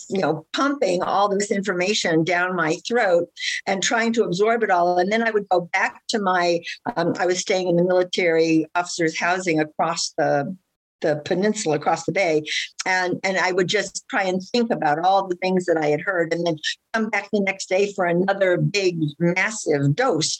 you 0.10 0.20
know, 0.20 0.46
pumping 0.54 1.02
all 1.02 1.30
this 1.30 1.52
information 1.52 2.24
down 2.24 2.56
my 2.56 2.78
throat 2.88 3.28
and 3.66 3.82
trying 3.82 4.14
to 4.14 4.24
absorb 4.24 4.64
it 4.64 4.72
all. 4.72 4.98
And 4.98 5.12
then 5.12 5.24
I 5.24 5.32
would 5.32 5.48
go 5.50 5.62
back 5.74 6.02
to 6.10 6.20
my, 6.20 6.62
um, 6.96 7.14
I 7.20 7.26
was 7.26 7.40
staying 7.40 7.68
in 7.68 7.76
the 7.76 7.84
military 7.84 8.66
officers' 8.76 9.20
housing 9.20 9.60
across 9.60 10.14
the 10.18 10.56
the 11.02 11.22
peninsula 11.26 11.76
across 11.76 12.06
the 12.06 12.12
bay 12.12 12.42
and 12.86 13.20
and 13.24 13.38
i 13.38 13.52
would 13.52 13.68
just 13.68 14.06
try 14.10 14.24
and 14.24 14.42
think 14.42 14.72
about 14.72 14.98
all 15.00 15.28
the 15.28 15.36
things 15.36 15.66
that 15.66 15.78
i 15.78 15.88
had 15.88 16.00
heard 16.00 16.34
and 16.34 16.48
then 16.48 16.58
come 16.94 17.10
back 17.10 17.30
the 17.32 17.42
next 17.42 17.68
day 17.68 17.92
for 17.94 18.06
another 18.06 18.58
big 18.58 18.98
massive 19.20 19.94
dose 19.94 20.40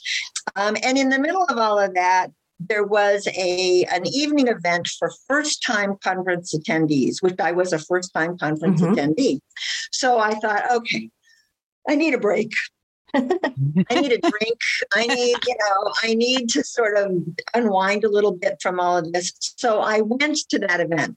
um, 0.56 0.74
and 0.82 0.96
in 0.96 1.10
the 1.10 1.18
middle 1.18 1.44
of 1.44 1.58
all 1.58 1.78
of 1.78 1.94
that 1.94 2.30
there 2.58 2.84
was 2.84 3.28
a 3.36 3.84
an 3.84 4.06
evening 4.06 4.48
event 4.48 4.88
for 4.98 5.10
first 5.28 5.62
time 5.62 5.96
conference 6.02 6.54
attendees 6.54 7.22
which 7.22 7.38
i 7.40 7.52
was 7.52 7.72
a 7.72 7.78
first 7.78 8.12
time 8.14 8.36
conference 8.38 8.80
mm-hmm. 8.80 8.94
attendee 8.94 9.40
so 9.92 10.18
i 10.18 10.34
thought 10.34 10.70
okay 10.70 11.10
i 11.88 11.94
need 11.94 12.14
a 12.14 12.18
break 12.18 12.50
I 13.14 14.00
need 14.00 14.12
a 14.12 14.18
drink. 14.18 14.60
I 14.92 15.06
need, 15.06 15.36
you 15.46 15.56
know, 15.58 15.92
I 16.02 16.14
need 16.14 16.48
to 16.50 16.62
sort 16.62 16.98
of 16.98 17.12
unwind 17.54 18.04
a 18.04 18.10
little 18.10 18.32
bit 18.32 18.56
from 18.60 18.78
all 18.78 18.98
of 18.98 19.12
this. 19.12 19.32
So 19.56 19.80
I 19.80 20.00
went 20.02 20.36
to 20.50 20.58
that 20.60 20.80
event. 20.80 21.16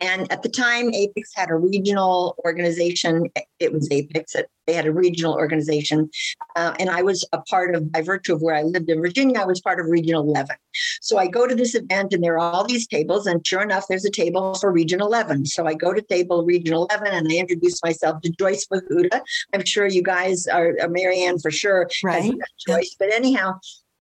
And 0.00 0.30
at 0.32 0.42
the 0.42 0.48
time, 0.48 0.88
APICS 0.94 1.32
had 1.34 1.50
a 1.50 1.54
regional 1.54 2.36
organization. 2.44 3.28
It 3.58 3.72
was 3.72 3.88
APICS. 3.90 4.36
They 4.66 4.72
had 4.72 4.86
a 4.86 4.92
regional 4.92 5.34
organization. 5.34 6.10
Uh, 6.56 6.74
and 6.78 6.88
I 6.88 7.02
was 7.02 7.26
a 7.32 7.42
part 7.42 7.74
of, 7.74 7.92
by 7.92 8.02
virtue 8.02 8.34
of 8.34 8.40
where 8.40 8.54
I 8.54 8.62
lived 8.62 8.88
in 8.88 9.00
Virginia, 9.00 9.40
I 9.40 9.44
was 9.44 9.60
part 9.60 9.80
of 9.80 9.86
Region 9.86 10.14
11. 10.14 10.56
So 11.02 11.18
I 11.18 11.26
go 11.26 11.46
to 11.46 11.54
this 11.54 11.74
event 11.74 12.12
and 12.12 12.22
there 12.22 12.38
are 12.38 12.52
all 12.52 12.64
these 12.64 12.86
tables. 12.86 13.26
And 13.26 13.46
sure 13.46 13.62
enough, 13.62 13.86
there's 13.88 14.04
a 14.04 14.10
table 14.10 14.54
for 14.54 14.72
Region 14.72 15.00
11. 15.00 15.46
So 15.46 15.66
I 15.66 15.74
go 15.74 15.92
to 15.92 16.00
table 16.00 16.44
Region 16.44 16.74
11 16.74 17.08
and 17.08 17.28
I 17.30 17.36
introduce 17.36 17.82
myself 17.82 18.22
to 18.22 18.30
Joyce 18.30 18.66
Wahuta. 18.72 19.20
I'm 19.52 19.64
sure 19.64 19.86
you 19.86 20.02
guys 20.02 20.46
are, 20.46 20.76
are 20.80 20.88
Marianne 20.88 21.38
for 21.40 21.50
sure. 21.50 21.88
Right. 22.04 22.32
Joyce. 22.66 22.96
But 22.98 23.12
anyhow, 23.12 23.58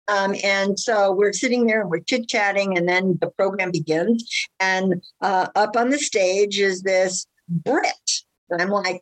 um, 0.07 0.35
and 0.43 0.79
so 0.79 1.11
we're 1.11 1.33
sitting 1.33 1.65
there 1.65 1.81
and 1.81 1.89
we're 1.89 1.99
chit 1.99 2.27
chatting, 2.27 2.77
and 2.77 2.87
then 2.87 3.17
the 3.21 3.29
program 3.31 3.71
begins. 3.71 4.29
And 4.59 5.03
uh, 5.21 5.47
up 5.55 5.75
on 5.75 5.89
the 5.89 5.99
stage 5.99 6.59
is 6.59 6.81
this 6.83 7.25
Brit. 7.49 7.93
And 8.49 8.61
I'm 8.61 8.69
like, 8.69 9.01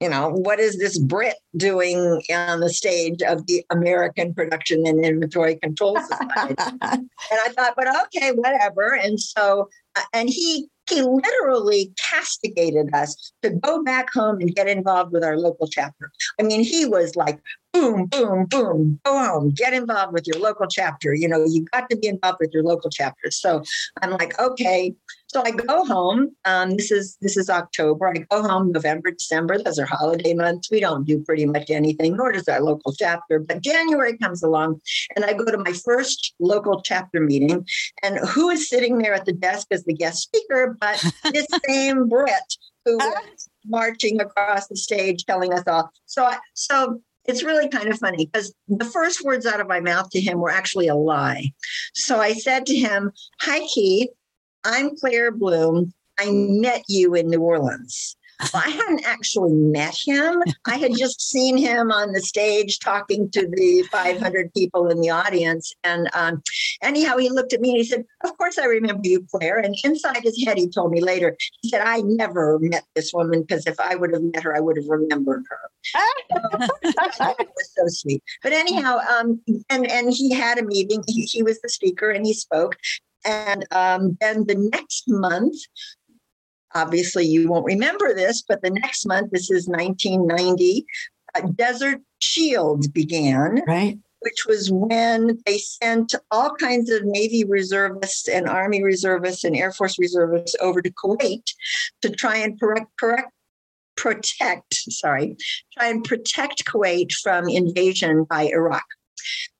you 0.00 0.08
know, 0.10 0.28
what 0.28 0.60
is 0.60 0.78
this 0.78 0.98
Brit 0.98 1.36
doing 1.56 2.22
on 2.30 2.60
the 2.60 2.68
stage 2.68 3.22
of 3.22 3.46
the 3.46 3.64
American 3.70 4.34
Production 4.34 4.86
and 4.86 5.04
Inventory 5.04 5.56
Control 5.56 5.98
Society? 6.00 6.54
and 6.58 7.08
I 7.30 7.48
thought, 7.50 7.74
but 7.76 7.88
okay, 8.04 8.32
whatever. 8.32 8.94
And 8.94 9.18
so, 9.18 9.68
uh, 9.96 10.02
and 10.12 10.28
he 10.28 10.68
he 10.88 11.02
literally 11.02 11.92
castigated 12.10 12.94
us 12.94 13.32
to 13.42 13.50
go 13.50 13.82
back 13.82 14.12
home 14.12 14.40
and 14.40 14.54
get 14.54 14.68
involved 14.68 15.12
with 15.12 15.24
our 15.24 15.36
local 15.36 15.66
chapter. 15.66 16.12
I 16.38 16.44
mean, 16.44 16.62
he 16.62 16.86
was 16.86 17.16
like, 17.16 17.40
boom, 17.76 18.06
boom, 18.06 18.46
boom, 18.46 19.00
go 19.04 19.18
home, 19.18 19.50
get 19.50 19.72
involved 19.72 20.12
with 20.12 20.26
your 20.26 20.38
local 20.40 20.66
chapter. 20.66 21.14
You 21.14 21.28
know, 21.28 21.44
you 21.44 21.64
got 21.72 21.88
to 21.90 21.96
be 21.96 22.08
involved 22.08 22.38
with 22.40 22.50
your 22.52 22.62
local 22.62 22.90
chapter. 22.90 23.30
So 23.30 23.62
I'm 24.02 24.10
like, 24.10 24.38
okay. 24.38 24.94
So 25.28 25.42
I 25.44 25.50
go 25.50 25.84
home. 25.84 26.30
Um, 26.44 26.76
this 26.76 26.90
is 26.90 27.18
this 27.20 27.36
is 27.36 27.50
October. 27.50 28.08
I 28.08 28.18
go 28.30 28.42
home 28.42 28.72
November, 28.72 29.10
December. 29.10 29.58
Those 29.58 29.78
are 29.78 29.86
holiday 29.86 30.34
months. 30.34 30.70
We 30.70 30.80
don't 30.80 31.04
do 31.04 31.22
pretty 31.24 31.44
much 31.46 31.68
anything, 31.68 32.16
nor 32.16 32.32
does 32.32 32.48
our 32.48 32.60
local 32.60 32.92
chapter. 32.94 33.40
But 33.40 33.62
January 33.62 34.16
comes 34.16 34.42
along, 34.42 34.80
and 35.14 35.24
I 35.24 35.32
go 35.32 35.44
to 35.44 35.58
my 35.58 35.72
first 35.72 36.34
local 36.38 36.80
chapter 36.80 37.20
meeting. 37.20 37.66
And 38.02 38.18
who 38.28 38.50
is 38.50 38.68
sitting 38.68 38.98
there 38.98 39.14
at 39.14 39.26
the 39.26 39.32
desk 39.32 39.66
as 39.72 39.84
the 39.84 39.94
guest 39.94 40.22
speaker? 40.22 40.76
But 40.80 41.04
this 41.32 41.46
same 41.68 42.08
Brit 42.08 42.56
who 42.86 42.96
was 42.98 43.48
marching 43.66 44.20
across 44.20 44.68
the 44.68 44.76
stage, 44.76 45.24
telling 45.24 45.52
us 45.52 45.64
all. 45.66 45.90
So, 46.06 46.24
I, 46.24 46.38
so 46.54 47.00
it's 47.28 47.42
really 47.42 47.68
kind 47.68 47.88
of 47.88 47.98
funny 47.98 48.26
because 48.26 48.54
the 48.68 48.84
first 48.84 49.24
words 49.24 49.46
out 49.46 49.60
of 49.60 49.68
my 49.68 49.80
mouth 49.80 50.10
to 50.10 50.20
him 50.20 50.38
were 50.38 50.50
actually 50.50 50.88
a 50.88 50.94
lie. 50.94 51.52
So 51.94 52.20
I 52.20 52.32
said 52.32 52.66
to 52.66 52.76
him, 52.76 53.12
Hi, 53.40 53.66
Keith. 53.66 54.10
I'm 54.64 54.96
Claire 54.96 55.30
Bloom. 55.30 55.92
I 56.18 56.30
met 56.30 56.82
you 56.88 57.14
in 57.14 57.28
New 57.28 57.40
Orleans. 57.40 58.16
I 58.54 58.68
hadn't 58.70 59.06
actually 59.06 59.54
met 59.54 59.96
him. 60.04 60.42
I 60.66 60.76
had 60.76 60.92
just 60.96 61.20
seen 61.20 61.56
him 61.56 61.90
on 61.90 62.12
the 62.12 62.20
stage 62.20 62.78
talking 62.78 63.30
to 63.30 63.46
the 63.46 63.82
500 63.90 64.52
people 64.52 64.88
in 64.88 65.00
the 65.00 65.10
audience. 65.10 65.74
And 65.84 66.08
um, 66.12 66.42
anyhow, 66.82 67.16
he 67.16 67.30
looked 67.30 67.52
at 67.52 67.60
me 67.60 67.70
and 67.70 67.78
he 67.78 67.84
said, 67.84 68.04
Of 68.24 68.36
course, 68.36 68.58
I 68.58 68.64
remember 68.64 69.08
you, 69.08 69.26
Claire. 69.30 69.58
And 69.58 69.74
inside 69.84 70.22
his 70.22 70.42
head, 70.44 70.58
he 70.58 70.68
told 70.68 70.92
me 70.92 71.00
later, 71.00 71.36
he 71.62 71.68
said, 71.70 71.82
I 71.82 72.00
never 72.02 72.58
met 72.60 72.84
this 72.94 73.12
woman 73.12 73.42
because 73.42 73.66
if 73.66 73.78
I 73.80 73.94
would 73.94 74.12
have 74.12 74.22
met 74.22 74.42
her, 74.42 74.56
I 74.56 74.60
would 74.60 74.76
have 74.76 74.88
remembered 74.88 75.44
her. 75.48 75.58
it 77.40 77.48
was 77.56 77.70
so 77.76 77.84
sweet. 77.86 78.22
But 78.42 78.52
anyhow, 78.52 78.98
um, 78.98 79.40
and, 79.70 79.90
and 79.90 80.12
he 80.12 80.32
had 80.32 80.58
a 80.58 80.64
meeting. 80.64 81.02
He, 81.06 81.22
he 81.22 81.42
was 81.42 81.60
the 81.60 81.68
speaker 81.68 82.10
and 82.10 82.26
he 82.26 82.34
spoke. 82.34 82.76
And 83.24 83.66
um, 83.72 84.16
then 84.20 84.46
the 84.46 84.54
next 84.72 85.04
month, 85.08 85.56
obviously 86.76 87.24
you 87.24 87.48
won't 87.48 87.64
remember 87.64 88.14
this, 88.14 88.42
but 88.46 88.62
the 88.62 88.70
next 88.70 89.06
month, 89.06 89.30
this 89.30 89.50
is 89.50 89.66
1990, 89.66 90.84
uh, 91.34 91.40
Desert 91.54 92.00
Shield 92.22 92.92
began. 92.92 93.62
Right. 93.66 93.98
Which 94.20 94.46
was 94.46 94.70
when 94.72 95.38
they 95.46 95.58
sent 95.58 96.14
all 96.30 96.54
kinds 96.54 96.90
of 96.90 97.04
Navy 97.04 97.44
reservists 97.44 98.28
and 98.28 98.48
Army 98.48 98.82
reservists 98.82 99.44
and 99.44 99.54
Air 99.54 99.72
Force 99.72 99.98
reservists 99.98 100.56
over 100.60 100.82
to 100.82 100.90
Kuwait 100.90 101.44
to 102.02 102.10
try 102.10 102.36
and 102.36 102.58
correct, 102.58 102.86
correct 102.98 103.30
protect, 103.96 104.74
sorry, 104.90 105.36
try 105.76 105.88
and 105.88 106.04
protect 106.04 106.64
Kuwait 106.64 107.12
from 107.12 107.48
invasion 107.48 108.24
by 108.28 108.48
Iraq. 108.48 108.84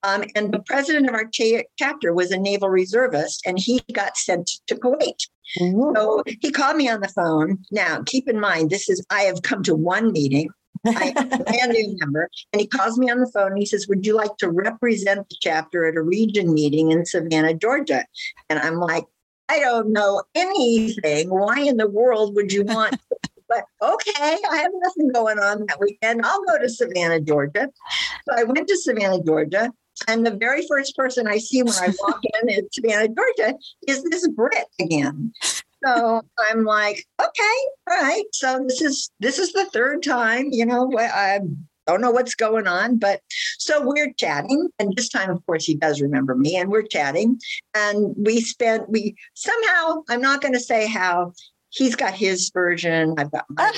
Um, 0.03 0.25
and 0.35 0.53
the 0.53 0.61
president 0.61 1.09
of 1.09 1.15
our 1.15 1.27
cha- 1.27 1.65
chapter 1.79 2.13
was 2.13 2.31
a 2.31 2.39
naval 2.39 2.69
reservist, 2.69 3.43
and 3.47 3.59
he 3.59 3.81
got 3.93 4.17
sent 4.17 4.51
to 4.69 4.75
Kuwait. 4.77 5.29
Mm-hmm. 5.61 5.97
So 5.97 6.23
he 6.41 6.51
called 6.51 6.77
me 6.77 6.89
on 6.89 7.01
the 7.01 7.09
phone. 7.09 7.59
Now, 7.71 8.03
keep 8.05 8.29
in 8.29 8.41
mind, 8.41 8.71
this 8.71 8.89
is 8.89 9.05
I 9.11 9.23
have 9.23 9.43
come 9.43 9.63
to 9.65 9.75
one 9.75 10.13
meeting. 10.13 10.49
I 10.87 11.13
am 11.17 11.33
a 11.33 11.39
brand 11.45 11.73
new 11.73 11.97
member. 12.01 12.29
And 12.53 12.61
he 12.61 12.67
calls 12.67 12.99
me 12.99 13.11
on 13.11 13.21
the 13.21 13.31
phone 13.33 13.53
and 13.53 13.59
he 13.59 13.67
says, 13.67 13.87
Would 13.89 14.07
you 14.07 14.15
like 14.15 14.37
to 14.39 14.51
represent 14.51 15.29
the 15.29 15.37
chapter 15.41 15.87
at 15.87 15.97
a 15.97 16.03
region 16.03 16.53
meeting 16.53 16.91
in 16.91 17.07
Savannah, 17.07 17.55
Georgia? 17.55 18.05
And 18.51 18.59
I'm 18.59 18.77
like, 18.77 19.05
I 19.49 19.61
don't 19.61 19.93
know 19.93 20.25
anything. 20.35 21.31
Why 21.31 21.61
in 21.61 21.77
the 21.77 21.89
world 21.89 22.35
would 22.35 22.53
you 22.53 22.65
want? 22.65 23.01
But 23.49 23.65
okay, 23.83 24.38
I 24.50 24.57
have 24.57 24.73
nothing 24.75 25.11
going 25.12 25.38
on 25.38 25.67
that 25.67 25.81
weekend. 25.81 26.23
I'll 26.25 26.45
go 26.45 26.59
to 26.59 26.69
Savannah, 26.69 27.21
Georgia. 27.21 27.69
So 28.29 28.37
I 28.37 28.45
went 28.45 28.69
to 28.69 28.76
Savannah, 28.76 29.23
Georgia. 29.23 29.73
And 30.09 30.26
the 30.26 30.37
very 30.37 30.67
first 30.67 30.95
person 30.95 31.26
I 31.26 31.38
see 31.38 31.62
when 31.62 31.75
I 31.75 31.93
walk 32.00 32.21
in 32.43 32.50
in 32.50 32.69
Savannah, 32.71 33.09
Georgia, 33.09 33.55
is 33.88 34.03
this 34.05 34.29
Brit 34.29 34.67
again. 34.81 35.33
So 35.85 36.23
I'm 36.50 36.65
like, 36.65 37.05
okay, 37.21 37.57
all 37.91 38.03
right. 38.03 38.25
So 38.33 38.65
this 38.67 38.83
is 38.83 39.11
this 39.21 39.38
is 39.38 39.53
the 39.53 39.67
third 39.67 40.03
time, 40.03 40.49
you 40.50 40.67
know, 40.67 40.91
I 40.99 41.41
don't 41.87 42.00
know 42.00 42.11
what's 42.11 42.35
going 42.35 42.67
on, 42.67 42.99
but 42.99 43.21
so 43.59 43.87
we're 43.87 44.12
chatting, 44.15 44.69
and 44.79 44.95
this 44.97 45.09
time, 45.09 45.31
of 45.31 45.45
course, 45.47 45.65
he 45.65 45.75
does 45.75 46.00
remember 46.00 46.35
me, 46.35 46.57
and 46.57 46.69
we're 46.69 46.83
chatting, 46.83 47.38
and 47.75 48.15
we 48.17 48.41
spent 48.41 48.88
we 48.91 49.15
somehow 49.35 50.03
I'm 50.09 50.21
not 50.21 50.43
going 50.43 50.55
to 50.55 50.61
say 50.61 50.88
how 50.88 51.33
he's 51.76 51.95
got 51.95 52.14
his 52.14 52.50
version, 52.50 53.14
I've 53.18 53.30
got 53.30 53.45
mine. 53.50 53.73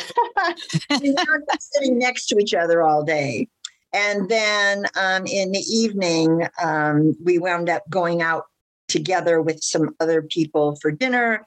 we're 0.91 1.43
sitting 1.59 1.99
next 1.99 2.27
to 2.27 2.39
each 2.39 2.55
other 2.55 2.83
all 2.83 3.03
day. 3.03 3.49
And 3.93 4.29
then 4.29 4.85
um, 4.97 5.27
in 5.27 5.51
the 5.51 5.65
evening, 5.69 6.47
um, 6.63 7.17
we 7.23 7.39
wound 7.39 7.69
up 7.69 7.83
going 7.91 8.23
out 8.23 8.45
together 8.87 9.43
with 9.43 9.63
some 9.63 9.95
other 9.99 10.23
people 10.23 10.77
for 10.77 10.93
dinner. 10.93 11.45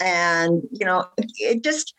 And, 0.00 0.62
you 0.72 0.84
know, 0.86 1.06
it 1.38 1.62
just, 1.62 1.94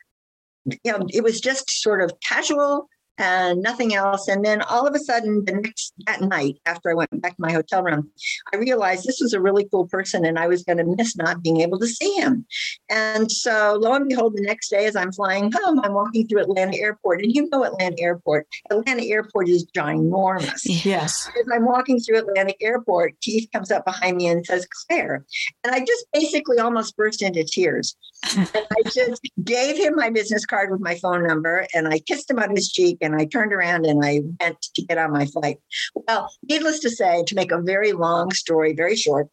you 0.65 0.91
know, 0.91 1.07
it 1.10 1.24
was 1.24 1.39
just 1.39 1.69
sort 1.69 2.01
of 2.01 2.12
casual 2.27 2.89
and 3.17 3.62
nothing 3.62 3.93
else. 3.93 4.27
And 4.27 4.43
then 4.43 4.62
all 4.63 4.88
of 4.88 4.96
a 4.96 5.00
sudden, 5.00 5.46
the 5.46 5.53
next 5.53 5.93
that 6.05 6.22
night, 6.22 6.60
after 6.65 6.89
I 6.89 6.93
went 6.93 7.22
back 7.22 7.36
to 7.36 7.41
my 7.41 7.51
hotel 7.51 7.84
room, 7.84 8.10
I 8.53 8.58
realized 8.58 9.05
this 9.05 9.22
was 9.22 9.34
a 9.34 9.41
really 9.41 9.67
cool 9.70 9.88
person, 9.88 10.25
and 10.25 10.39
I 10.39 10.48
was 10.48 10.63
going 10.63 10.77
to 10.77 10.84
miss 10.84 11.15
not 11.15 11.43
being 11.43 11.62
able 11.62 11.79
to 11.79 11.88
see 11.88 12.13
him. 12.13 12.46
And 12.89 13.32
so, 13.32 13.77
lo 13.79 13.93
and 13.93 14.08
behold, 14.08 14.36
the 14.36 14.41
next 14.41 14.70
day, 14.70 14.86
as 14.86 14.96
I'm 14.96 15.12
flying 15.12 15.51
home, 15.51 15.79
I'm 15.79 15.93
walking 15.93 16.27
through 16.27 16.41
Atlanta 16.41 16.77
Airport, 16.77 17.22
and 17.22 17.34
you 17.34 17.50
know 17.50 17.63
Atlanta 17.63 18.01
Airport. 18.01 18.48
Atlanta 18.70 19.03
Airport 19.03 19.50
is 19.50 19.65
ginormous. 19.75 20.62
Yes. 20.84 21.29
As 21.39 21.46
I'm 21.53 21.65
walking 21.65 22.00
through 22.00 22.17
Atlanta 22.17 22.53
Airport, 22.60 23.13
Keith 23.22 23.48
comes 23.53 23.72
up 23.72 23.86
behind 23.86 24.17
me 24.17 24.27
and 24.27 24.46
says, 24.46 24.67
"Claire," 24.88 25.24
and 25.63 25.74
I 25.74 25.79
just 25.79 26.05
basically 26.12 26.58
almost 26.60 26.98
burst 26.98 27.22
into 27.22 27.43
tears. 27.43 27.96
And 28.36 28.50
I 28.56 28.89
just 28.89 29.22
gave 29.44 29.77
him 29.77 29.96
my 29.96 30.10
business 30.10 30.46
card 30.46 30.72
with 30.72 30.80
my 30.82 30.96
phone 30.96 31.27
number, 31.27 31.68
and 31.74 31.88
I 31.88 32.00
kissed 32.00 32.30
him 32.30 32.39
on 32.39 32.56
his 32.56 32.72
cheek 32.72 32.98
and 33.01 33.15
I 33.15 33.25
turned 33.25 33.53
around 33.53 33.86
and 33.86 34.03
I 34.03 34.22
went 34.39 34.62
to 34.62 34.82
get 34.86 34.98
on 34.98 35.12
my 35.12 35.25
flight. 35.25 35.60
Well, 35.94 36.30
needless 36.50 36.80
to 36.80 36.89
say, 36.89 37.24
to 37.25 37.36
make 37.36 37.51
a 37.51 37.62
very 37.62 37.92
long 37.92 38.32
story 38.32 38.74
very 38.74 38.96
short, 38.96 39.27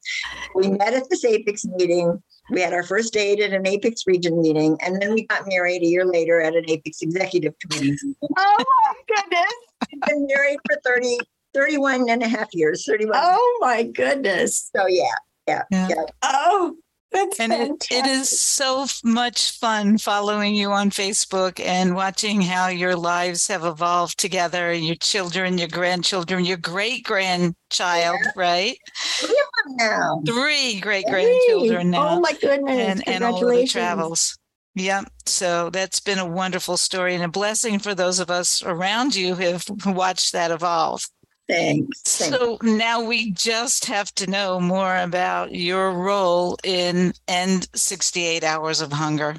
we 0.55 0.69
met 0.69 0.95
at 0.95 1.09
this 1.09 1.25
APICS 1.25 1.67
meeting. 1.77 2.23
We 2.51 2.61
had 2.61 2.73
our 2.73 2.83
first 2.83 3.13
date 3.13 3.41
at 3.41 3.53
an 3.53 3.65
APICS 3.65 4.07
region 4.07 4.41
meeting, 4.43 4.77
and 4.83 5.01
then 5.01 5.15
we 5.15 5.27
got 5.27 5.47
married 5.47 5.83
a 5.83 5.87
year 5.87 6.05
later 6.05 6.41
at 6.41 6.57
an 6.57 6.65
APICS 6.69 7.03
executive 7.03 7.55
committee 7.61 7.93
meeting. 7.93 8.15
Oh 8.37 8.65
my 8.85 8.95
goodness. 9.17 9.53
We've 9.93 10.01
been 10.03 10.27
married 10.27 10.59
for 10.69 10.81
30, 10.85 11.19
31 11.55 12.09
and 12.11 12.23
a 12.23 12.29
half 12.29 12.49
years. 12.53 12.85
31. 12.87 13.17
Oh 13.17 13.59
my 13.61 13.85
goodness. 13.85 14.71
So 14.75 14.87
yeah, 14.89 15.05
yeah, 15.47 15.63
Yeah. 15.71 15.89
yeah. 15.91 16.03
Oh, 16.23 16.75
that's 17.13 17.41
and 17.41 17.53
it, 17.53 17.87
it 17.91 18.07
is 18.07 18.41
so 18.41 18.87
much 19.03 19.59
fun 19.59 19.99
following 19.99 20.55
you 20.55 20.71
on 20.71 20.91
Facebook 20.91 21.59
and 21.65 21.95
watching 21.95 22.41
how 22.41 22.69
your 22.69 22.95
lives 22.95 23.49
have 23.49 23.65
evolved 23.65 24.19
together, 24.19 24.73
your 24.73 24.95
children, 24.97 25.59
your 25.59 25.69
grandchildren, 25.69 26.45
your 26.45 26.57
great 26.57 27.05
grandchild, 27.05 28.21
right? 28.37 28.77
Three 28.97 29.43
now. 29.77 30.23
Three 30.27 30.81
great 30.81 31.07
grandchildren 31.07 31.91
now. 31.91 32.17
Oh 32.17 32.21
my 32.21 32.33
goodness. 32.33 32.79
and, 32.79 33.09
and 33.09 33.25
all 33.25 33.41
the 33.41 33.67
travels. 33.67 34.39
Yep. 34.77 35.13
So 35.27 35.71
that's 35.71 36.01
been 36.01 36.19
a 36.19 36.29
wonderful 36.29 36.77
story 36.77 37.15
and 37.15 37.25
a 37.25 37.29
blessing 37.29 37.79
for 37.79 37.95
those 37.95 38.21
of 38.21 38.31
us 38.31 38.63
around 38.63 39.15
you 39.15 39.35
who 39.35 39.43
have 39.43 39.67
watched 39.87 40.33
that 40.33 40.51
evolve. 40.51 41.05
Thanks. 41.51 42.01
So 42.05 42.59
now 42.63 43.03
we 43.03 43.33
just 43.33 43.87
have 43.87 44.15
to 44.17 44.31
know 44.31 44.61
more 44.61 44.97
about 44.97 45.55
your 45.55 45.93
role 45.93 46.57
in 46.63 47.13
End 47.27 47.69
68 47.75 48.45
Hours 48.45 48.81
of 48.81 48.93
Hunger. 48.93 49.37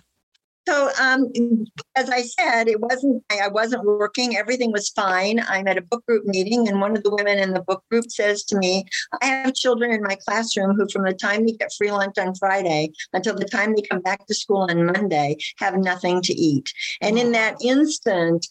So, 0.68 0.92
um, 1.02 1.32
as 1.96 2.10
I 2.12 2.22
said, 2.22 2.68
it 2.68 2.80
wasn't. 2.80 3.24
I 3.32 3.48
wasn't 3.48 3.84
working. 3.84 4.38
Everything 4.38 4.72
was 4.72 4.90
fine. 4.90 5.44
I'm 5.48 5.68
at 5.68 5.78
a 5.78 5.82
book 5.82 6.06
group 6.06 6.26
meeting, 6.26 6.68
and 6.68 6.80
one 6.80 6.96
of 6.96 7.04
the 7.04 7.10
women 7.10 7.40
in 7.40 7.54
the 7.54 7.62
book 7.62 7.84
group 7.90 8.06
says 8.12 8.44
to 8.46 8.58
me, 8.58 8.86
"I 9.22 9.26
have 9.26 9.56
children 9.56 9.92
in 9.92 10.04
my 10.04 10.16
classroom 10.16 10.76
who, 10.76 10.88
from 10.88 11.06
the 11.06 11.14
time 11.14 11.46
we 11.46 11.58
get 11.58 11.74
free 11.74 11.92
lunch 11.92 12.20
on 12.20 12.36
Friday 12.36 12.92
until 13.12 13.36
the 13.36 13.46
time 13.46 13.74
they 13.74 13.82
come 13.82 14.02
back 14.02 14.28
to 14.28 14.36
school 14.36 14.68
on 14.70 14.86
Monday, 14.86 15.38
have 15.58 15.78
nothing 15.78 16.22
to 16.22 16.34
eat." 16.34 16.72
And 17.02 17.18
in 17.18 17.32
that 17.32 17.58
instant, 17.64 18.46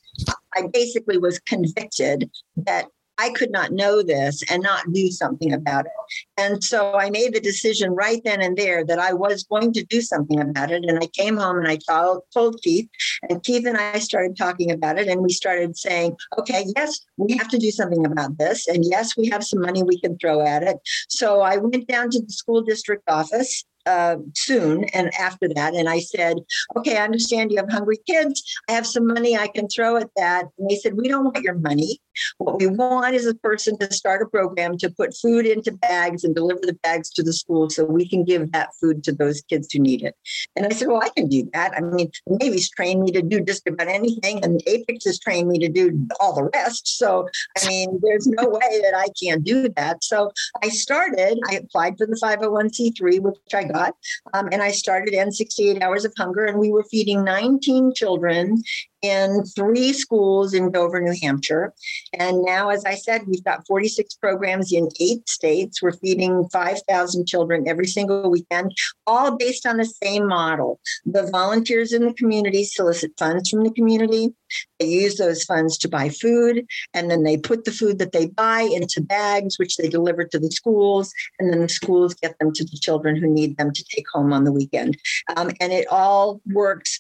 I 0.56 0.66
basically 0.72 1.16
was 1.16 1.38
convicted 1.38 2.28
that 2.56 2.88
I 3.20 3.30
could 3.30 3.50
not 3.50 3.70
know 3.70 4.02
this 4.02 4.42
and 4.50 4.62
not 4.62 4.90
do 4.92 5.10
something 5.10 5.52
about 5.52 5.84
it. 5.84 5.92
And 6.38 6.64
so 6.64 6.94
I 6.94 7.10
made 7.10 7.34
the 7.34 7.40
decision 7.40 7.90
right 7.90 8.20
then 8.24 8.40
and 8.40 8.56
there 8.56 8.82
that 8.86 8.98
I 8.98 9.12
was 9.12 9.44
going 9.44 9.74
to 9.74 9.84
do 9.84 10.00
something 10.00 10.40
about 10.40 10.70
it. 10.70 10.84
And 10.86 10.98
I 10.98 11.06
came 11.08 11.36
home 11.36 11.58
and 11.58 11.68
I 11.68 11.76
told, 11.88 12.22
told 12.32 12.62
Keith, 12.62 12.88
and 13.28 13.42
Keith 13.42 13.66
and 13.66 13.76
I 13.76 13.98
started 13.98 14.38
talking 14.38 14.70
about 14.70 14.98
it. 14.98 15.06
And 15.08 15.20
we 15.20 15.32
started 15.32 15.76
saying, 15.76 16.16
okay, 16.38 16.64
yes, 16.76 16.98
we 17.18 17.36
have 17.36 17.48
to 17.48 17.58
do 17.58 17.70
something 17.70 18.06
about 18.06 18.38
this. 18.38 18.66
And 18.66 18.84
yes, 18.88 19.16
we 19.18 19.28
have 19.28 19.44
some 19.44 19.60
money 19.60 19.82
we 19.82 20.00
can 20.00 20.16
throw 20.16 20.40
at 20.40 20.62
it. 20.62 20.78
So 21.10 21.42
I 21.42 21.58
went 21.58 21.86
down 21.86 22.08
to 22.10 22.22
the 22.22 22.32
school 22.32 22.62
district 22.62 23.02
office 23.08 23.64
uh, 23.86 24.16
soon 24.34 24.84
and 24.84 25.10
after 25.18 25.48
that. 25.48 25.74
And 25.74 25.88
I 25.88 26.00
said, 26.00 26.38
okay, 26.76 26.98
I 26.98 27.04
understand 27.04 27.50
you 27.50 27.58
have 27.58 27.70
hungry 27.70 27.98
kids. 28.06 28.42
I 28.68 28.72
have 28.72 28.86
some 28.86 29.06
money 29.06 29.36
I 29.36 29.48
can 29.48 29.68
throw 29.68 29.96
at 29.96 30.10
that. 30.16 30.46
And 30.58 30.68
they 30.68 30.76
said, 30.76 30.94
we 30.94 31.08
don't 31.08 31.24
want 31.24 31.42
your 31.42 31.54
money. 31.54 31.98
What 32.38 32.58
we 32.58 32.66
want 32.66 33.14
is 33.14 33.26
a 33.26 33.34
person 33.34 33.78
to 33.78 33.92
start 33.92 34.22
a 34.22 34.26
program 34.26 34.78
to 34.78 34.90
put 34.90 35.16
food 35.16 35.46
into 35.46 35.72
bags 35.72 36.24
and 36.24 36.34
deliver 36.34 36.60
the 36.62 36.78
bags 36.82 37.10
to 37.10 37.22
the 37.22 37.32
school 37.32 37.70
so 37.70 37.84
we 37.84 38.08
can 38.08 38.24
give 38.24 38.52
that 38.52 38.70
food 38.80 39.04
to 39.04 39.12
those 39.12 39.42
kids 39.42 39.72
who 39.72 39.80
need 39.80 40.02
it. 40.02 40.14
And 40.56 40.66
I 40.66 40.70
said, 40.70 40.88
Well, 40.88 41.02
I 41.02 41.10
can 41.10 41.28
do 41.28 41.48
that. 41.52 41.72
I 41.76 41.80
mean, 41.80 42.10
the 42.26 42.38
Navy's 42.40 42.70
trained 42.70 43.02
me 43.02 43.12
to 43.12 43.22
do 43.22 43.40
just 43.40 43.66
about 43.66 43.88
anything, 43.88 44.44
and 44.44 44.62
APICS 44.66 45.04
has 45.04 45.18
trained 45.18 45.48
me 45.48 45.58
to 45.58 45.68
do 45.68 46.06
all 46.20 46.34
the 46.34 46.50
rest. 46.54 46.98
So, 46.98 47.28
I 47.62 47.68
mean, 47.68 48.00
there's 48.02 48.26
no 48.26 48.48
way 48.48 48.80
that 48.82 48.94
I 48.96 49.06
can't 49.22 49.44
do 49.44 49.68
that. 49.76 50.02
So 50.04 50.30
I 50.62 50.68
started, 50.68 51.38
I 51.48 51.56
applied 51.56 51.96
for 51.98 52.06
the 52.06 52.18
501c3, 52.22 53.20
which 53.20 53.36
I 53.54 53.64
got, 53.64 53.94
um, 54.34 54.48
and 54.52 54.62
I 54.62 54.70
started 54.70 55.14
End 55.14 55.34
68 55.34 55.82
Hours 55.82 56.04
of 56.04 56.12
Hunger, 56.16 56.44
and 56.44 56.58
we 56.58 56.70
were 56.70 56.84
feeding 56.84 57.24
19 57.24 57.94
children 57.94 58.62
in 59.02 59.44
three 59.44 59.92
schools 59.92 60.54
in 60.54 60.70
Dover, 60.70 61.00
New 61.00 61.16
Hampshire. 61.22 61.72
And 62.12 62.42
now, 62.44 62.70
as 62.70 62.84
I 62.84 62.94
said, 62.94 63.22
we've 63.26 63.44
got 63.44 63.66
46 63.66 64.14
programs 64.14 64.72
in 64.72 64.88
eight 65.00 65.28
states. 65.28 65.82
We're 65.82 65.92
feeding 65.92 66.48
5,000 66.52 67.26
children 67.26 67.68
every 67.68 67.86
single 67.86 68.30
weekend, 68.30 68.76
all 69.06 69.36
based 69.36 69.66
on 69.66 69.78
the 69.78 69.86
same 69.86 70.26
model. 70.26 70.80
The 71.04 71.28
volunteers 71.30 71.92
in 71.92 72.04
the 72.04 72.14
community 72.14 72.64
solicit 72.64 73.12
funds 73.18 73.50
from 73.50 73.64
the 73.64 73.72
community. 73.72 74.34
They 74.78 74.86
use 74.86 75.16
those 75.16 75.44
funds 75.44 75.78
to 75.78 75.88
buy 75.88 76.08
food, 76.08 76.66
and 76.92 77.10
then 77.10 77.22
they 77.22 77.36
put 77.36 77.64
the 77.64 77.70
food 77.70 77.98
that 77.98 78.12
they 78.12 78.26
buy 78.26 78.62
into 78.62 79.00
bags, 79.00 79.58
which 79.58 79.76
they 79.76 79.88
deliver 79.88 80.24
to 80.24 80.38
the 80.38 80.50
schools, 80.50 81.12
and 81.38 81.52
then 81.52 81.60
the 81.60 81.68
schools 81.68 82.14
get 82.14 82.38
them 82.38 82.52
to 82.54 82.64
the 82.64 82.78
children 82.80 83.16
who 83.16 83.28
need 83.28 83.56
them 83.56 83.72
to 83.72 83.84
take 83.94 84.06
home 84.12 84.32
on 84.32 84.44
the 84.44 84.52
weekend. 84.52 84.98
Um, 85.36 85.50
and 85.60 85.72
it 85.72 85.86
all 85.88 86.40
works 86.46 86.98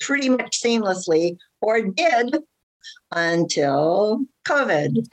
pretty 0.00 0.28
much 0.28 0.60
seamlessly, 0.60 1.36
or 1.60 1.82
did 1.82 2.36
until 3.12 4.20
COVID. 4.46 5.06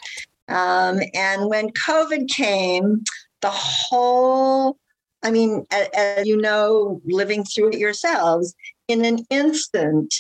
Um, 0.48 1.00
and 1.14 1.48
when 1.48 1.70
COVID 1.70 2.28
came, 2.30 3.04
the 3.42 3.50
whole, 3.50 4.78
I 5.24 5.32
mean, 5.32 5.66
as, 5.72 6.28
you 6.28 6.38
know, 6.38 7.02
living 7.06 7.44
through 7.44 7.70
it 7.70 7.80
yourselves, 7.80 8.54
in 8.88 9.06
an 9.06 9.26
instant, 9.30 10.14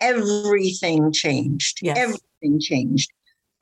everything 0.00 1.12
changed. 1.12 1.80
Yes. 1.82 1.96
Everything 1.98 2.60
changed. 2.60 3.10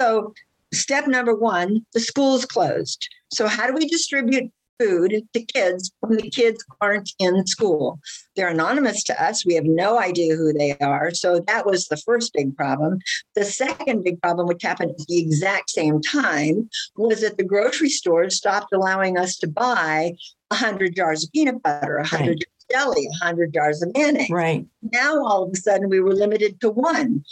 So, 0.00 0.34
step 0.72 1.06
number 1.08 1.34
one 1.34 1.84
the 1.92 2.00
schools 2.00 2.44
closed. 2.46 3.08
So, 3.32 3.46
how 3.46 3.66
do 3.66 3.74
we 3.74 3.86
distribute 3.86 4.50
food 4.80 5.22
to 5.34 5.40
kids 5.44 5.92
when 6.00 6.16
the 6.16 6.30
kids 6.30 6.64
aren't 6.80 7.10
in 7.18 7.46
school? 7.46 8.00
They're 8.36 8.48
anonymous 8.48 9.02
to 9.04 9.22
us. 9.22 9.44
We 9.44 9.54
have 9.54 9.64
no 9.64 9.98
idea 9.98 10.34
who 10.36 10.52
they 10.52 10.76
are. 10.78 11.12
So, 11.12 11.40
that 11.46 11.66
was 11.66 11.86
the 11.88 11.96
first 11.98 12.32
big 12.32 12.56
problem. 12.56 12.98
The 13.36 13.44
second 13.44 14.04
big 14.04 14.20
problem, 14.22 14.46
which 14.46 14.62
happened 14.62 14.92
at 14.92 15.06
the 15.06 15.18
exact 15.18 15.70
same 15.70 16.00
time, 16.00 16.68
was 16.96 17.20
that 17.20 17.36
the 17.36 17.44
grocery 17.44 17.90
stores 17.90 18.36
stopped 18.36 18.72
allowing 18.72 19.18
us 19.18 19.36
to 19.38 19.48
buy 19.48 20.12
100 20.48 20.96
jars 20.96 21.24
of 21.24 21.32
peanut 21.32 21.62
butter, 21.62 21.96
100 21.98 22.28
Right. 22.28 22.38
jars 22.38 22.46
of 22.62 22.68
jelly, 22.94 23.06
100 23.20 23.52
jars 23.54 23.82
of 23.82 23.90
mayonnaise 23.94 24.30
Right. 24.30 24.66
now 24.92 25.24
all 25.26 25.44
of 25.44 25.50
a 25.52 25.56
sudden 25.56 25.88
we 25.88 26.00
were 26.00 26.14
limited 26.14 26.60
to 26.60 26.70
one 26.70 27.24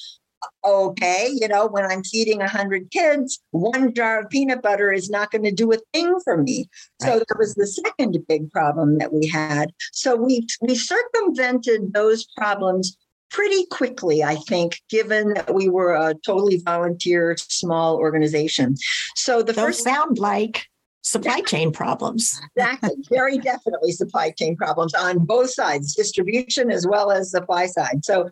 okay, 0.64 1.28
you 1.32 1.48
know, 1.48 1.66
when 1.66 1.84
I'm 1.84 2.02
feeding 2.02 2.38
100 2.38 2.90
kids, 2.90 3.40
one 3.50 3.94
jar 3.94 4.20
of 4.20 4.30
peanut 4.30 4.62
butter 4.62 4.92
is 4.92 5.10
not 5.10 5.30
going 5.30 5.44
to 5.44 5.52
do 5.52 5.72
a 5.72 5.78
thing 5.92 6.18
for 6.24 6.36
me. 6.36 6.68
So 7.00 7.08
right. 7.08 7.24
that 7.26 7.38
was 7.38 7.54
the 7.54 7.66
second 7.66 8.18
big 8.28 8.50
problem 8.50 8.98
that 8.98 9.12
we 9.12 9.26
had. 9.26 9.72
So 9.92 10.16
we 10.16 10.46
we 10.60 10.74
circumvented 10.74 11.92
those 11.92 12.26
problems 12.36 12.96
pretty 13.30 13.66
quickly, 13.66 14.24
I 14.24 14.36
think, 14.36 14.80
given 14.88 15.34
that 15.34 15.54
we 15.54 15.68
were 15.68 15.94
a 15.94 16.14
totally 16.24 16.62
volunteer 16.64 17.36
small 17.38 17.96
organization. 17.96 18.76
So 19.16 19.42
the 19.42 19.52
Those 19.52 19.64
first 19.64 19.84
sound 19.84 20.18
like 20.18 20.66
supply 21.02 21.40
chain 21.40 21.72
problems. 21.72 22.40
exactly. 22.56 22.90
Very 23.10 23.38
definitely 23.38 23.92
supply 23.92 24.30
chain 24.30 24.56
problems 24.56 24.94
on 24.94 25.20
both 25.20 25.50
sides, 25.50 25.94
distribution 25.94 26.70
as 26.70 26.86
well 26.86 27.10
as 27.10 27.30
supply 27.30 27.66
side. 27.66 28.04
So 28.04 28.28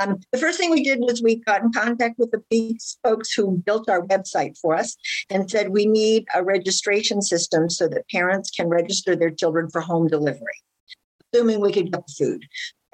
um, 0.00 0.18
the 0.32 0.38
first 0.38 0.58
thing 0.58 0.70
we 0.70 0.82
did 0.82 1.00
was 1.00 1.22
we 1.22 1.36
got 1.36 1.62
in 1.62 1.72
contact 1.72 2.18
with 2.18 2.30
the 2.30 2.78
folks 3.02 3.32
who 3.32 3.62
built 3.64 3.88
our 3.88 4.02
website 4.02 4.58
for 4.58 4.74
us 4.74 4.96
and 5.30 5.50
said 5.50 5.70
we 5.70 5.86
need 5.86 6.26
a 6.34 6.42
registration 6.42 7.22
system 7.22 7.70
so 7.70 7.88
that 7.88 8.08
parents 8.10 8.50
can 8.50 8.68
register 8.68 9.16
their 9.16 9.30
children 9.30 9.68
for 9.70 9.80
home 9.80 10.06
delivery 10.08 10.62
assuming 11.32 11.60
we 11.60 11.72
could 11.72 11.92
get 11.92 12.06
the 12.06 12.12
food 12.12 12.44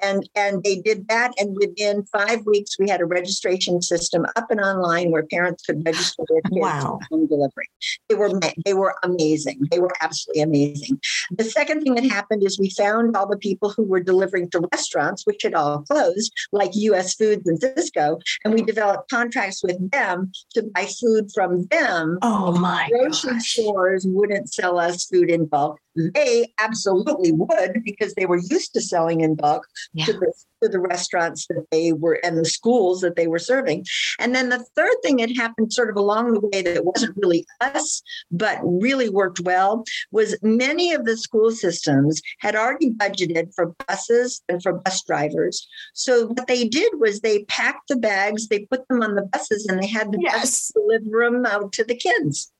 and 0.01 0.27
and 0.35 0.63
they 0.63 0.77
did 0.77 1.07
that 1.07 1.33
and 1.37 1.55
within 1.55 2.03
five 2.05 2.45
weeks 2.45 2.77
we 2.79 2.89
had 2.89 3.01
a 3.01 3.05
registration 3.05 3.81
system 3.81 4.25
up 4.35 4.49
and 4.49 4.59
online 4.59 5.11
where 5.11 5.23
parents 5.23 5.63
could 5.65 5.85
register 5.85 6.23
their 6.29 6.41
kids 6.53 6.57
wow. 6.61 6.99
for 7.09 7.17
home 7.17 7.27
delivery. 7.27 7.67
They 8.09 8.15
were 8.15 8.39
they 8.65 8.73
were 8.73 8.95
amazing. 9.03 9.61
They 9.71 9.79
were 9.79 9.93
absolutely 10.01 10.43
amazing. 10.43 10.99
The 11.31 11.43
second 11.43 11.81
thing 11.81 11.95
that 11.95 12.05
happened 12.05 12.43
is 12.43 12.59
we 12.59 12.69
found 12.69 13.15
all 13.15 13.27
the 13.27 13.37
people 13.37 13.69
who 13.69 13.83
were 13.83 14.01
delivering 14.01 14.49
to 14.51 14.67
restaurants 14.71 15.25
which 15.25 15.41
had 15.43 15.53
all 15.53 15.81
closed 15.83 16.31
like 16.51 16.71
us 16.75 17.15
foods 17.15 17.47
and 17.47 17.59
Sysco 17.59 18.19
and 18.43 18.53
we 18.53 18.61
developed 18.61 19.09
contracts 19.09 19.63
with 19.63 19.91
them 19.91 20.31
to 20.53 20.63
buy 20.73 20.85
food 20.85 21.29
from 21.33 21.65
them. 21.67 22.19
Oh 22.21 22.51
my 22.57 22.89
grocery 22.89 23.33
gosh. 23.33 23.53
stores 23.53 24.05
wouldn't 24.07 24.53
sell 24.53 24.79
us 24.79 25.05
food 25.05 25.29
in 25.29 25.45
bulk 25.45 25.79
Mm-hmm. 25.97 26.09
they 26.13 26.51
absolutely 26.59 27.31
would 27.31 27.81
because 27.85 28.13
they 28.15 28.25
were 28.25 28.41
used 28.49 28.73
to 28.73 28.81
selling 28.81 29.21
in 29.21 29.35
bulk 29.35 29.65
yeah. 29.93 30.05
to, 30.05 30.13
the, 30.13 30.33
to 30.61 30.67
the 30.67 30.79
restaurants 30.79 31.47
that 31.47 31.65
they 31.71 31.93
were 31.93 32.19
and 32.21 32.37
the 32.37 32.43
schools 32.43 32.99
that 32.99 33.15
they 33.15 33.27
were 33.27 33.39
serving. 33.39 33.85
And 34.19 34.35
then 34.35 34.49
the 34.49 34.65
third 34.75 34.95
thing 35.03 35.17
that 35.17 35.33
happened 35.37 35.71
sort 35.71 35.89
of 35.89 35.95
along 35.95 36.33
the 36.33 36.49
way 36.51 36.61
that 36.63 36.83
wasn't 36.83 37.15
really 37.15 37.45
us, 37.61 38.01
but 38.29 38.59
really 38.63 39.07
worked 39.07 39.39
well 39.39 39.85
was 40.11 40.37
many 40.41 40.93
of 40.93 41.05
the 41.05 41.15
school 41.15 41.51
systems 41.51 42.21
had 42.39 42.57
already 42.57 42.91
budgeted 42.91 43.53
for 43.55 43.73
buses 43.87 44.41
and 44.49 44.61
for 44.61 44.73
bus 44.73 45.01
drivers. 45.03 45.65
So 45.93 46.27
what 46.27 46.47
they 46.47 46.67
did 46.67 46.91
was 46.99 47.21
they 47.21 47.45
packed 47.45 47.87
the 47.87 47.95
bags, 47.95 48.49
they 48.49 48.65
put 48.65 48.85
them 48.89 49.01
on 49.01 49.15
the 49.15 49.29
buses, 49.31 49.65
and 49.65 49.81
they 49.81 49.87
had 49.87 50.11
the 50.11 50.19
yes. 50.21 50.41
bus 50.41 50.71
deliver 50.73 51.31
them 51.31 51.45
out 51.45 51.71
to 51.73 51.85
the 51.85 51.95
kids. 51.95 52.51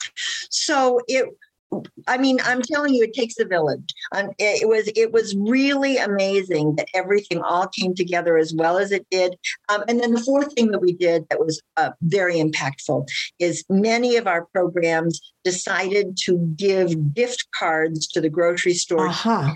So 0.50 1.02
it 1.10 1.28
I 2.08 2.18
mean, 2.18 2.40
I'm 2.44 2.62
telling 2.62 2.94
you, 2.94 3.04
it 3.04 3.14
takes 3.14 3.40
a 3.40 3.46
village. 3.46 3.94
Um, 4.14 4.30
it 4.38 4.68
was 4.68 4.90
it 4.96 5.12
was 5.12 5.36
really 5.36 5.98
amazing 5.98 6.76
that 6.76 6.88
everything 6.94 7.42
all 7.42 7.68
came 7.68 7.96
together 7.96 8.38
as 8.38 8.54
well 8.54 8.78
as 8.78 8.92
it 8.92 9.06
did. 9.10 9.36
Um, 9.70 9.84
and 9.88 10.00
then 10.00 10.14
the 10.14 10.22
fourth 10.22 10.54
thing 10.54 10.72
that 10.72 10.80
we 10.80 10.94
did 10.94 11.28
that 11.30 11.40
was 11.40 11.62
uh, 11.78 11.92
very 12.02 12.36
impactful 12.36 13.08
is 13.40 13.64
many 13.70 14.16
of 14.18 14.28
our 14.28 14.46
programs 14.54 15.20
decided 15.44 16.18
to 16.26 16.38
give 16.56 17.14
gift 17.14 17.48
cards 17.58 18.08
to 18.08 18.22
the 18.22 18.30
grocery 18.30 18.74
store 18.74 19.08
uh-huh. 19.08 19.54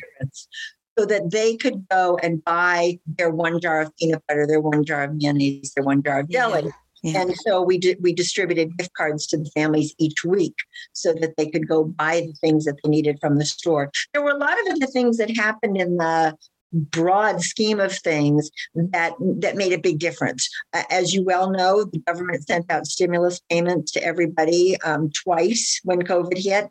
so 0.97 1.05
that 1.05 1.31
they 1.31 1.57
could 1.57 1.87
go 1.89 2.17
and 2.21 2.43
buy 2.43 2.99
their 3.17 3.29
one 3.29 3.59
jar 3.59 3.81
of 3.81 3.95
peanut 3.97 4.23
butter, 4.27 4.45
their 4.45 4.61
one 4.61 4.83
jar 4.83 5.03
of 5.03 5.15
mayonnaise, 5.15 5.73
their 5.73 5.83
one 5.83 6.03
jar 6.03 6.19
of 6.19 6.29
jelly. 6.29 6.63
Yeah 6.65 6.71
yeah. 7.03 7.21
And 7.21 7.35
so 7.37 7.61
we 7.61 7.77
did, 7.77 7.97
we 8.01 8.13
distributed 8.13 8.77
gift 8.77 8.93
cards 8.93 9.27
to 9.27 9.37
the 9.37 9.49
families 9.51 9.93
each 9.97 10.23
week 10.25 10.55
so 10.93 11.13
that 11.13 11.35
they 11.37 11.49
could 11.49 11.67
go 11.67 11.83
buy 11.83 12.21
the 12.21 12.33
things 12.41 12.65
that 12.65 12.77
they 12.83 12.89
needed 12.89 13.17
from 13.19 13.37
the 13.37 13.45
store. 13.45 13.91
There 14.13 14.23
were 14.23 14.31
a 14.31 14.37
lot 14.37 14.59
of 14.59 14.75
other 14.75 14.87
things 14.87 15.17
that 15.17 15.35
happened 15.35 15.77
in 15.77 15.97
the 15.97 16.35
broad 16.71 17.41
scheme 17.41 17.79
of 17.79 17.97
things 17.97 18.49
that 18.75 19.13
that 19.19 19.55
made 19.55 19.73
a 19.73 19.77
big 19.77 19.99
difference. 19.99 20.49
As 20.89 21.13
you 21.13 21.23
well 21.23 21.49
know, 21.49 21.83
the 21.83 21.99
government 21.99 22.45
sent 22.45 22.71
out 22.71 22.85
stimulus 22.85 23.41
payments 23.49 23.91
to 23.93 24.03
everybody 24.03 24.79
um, 24.81 25.09
twice 25.11 25.79
when 25.83 26.01
COVID 26.01 26.37
hit. 26.37 26.67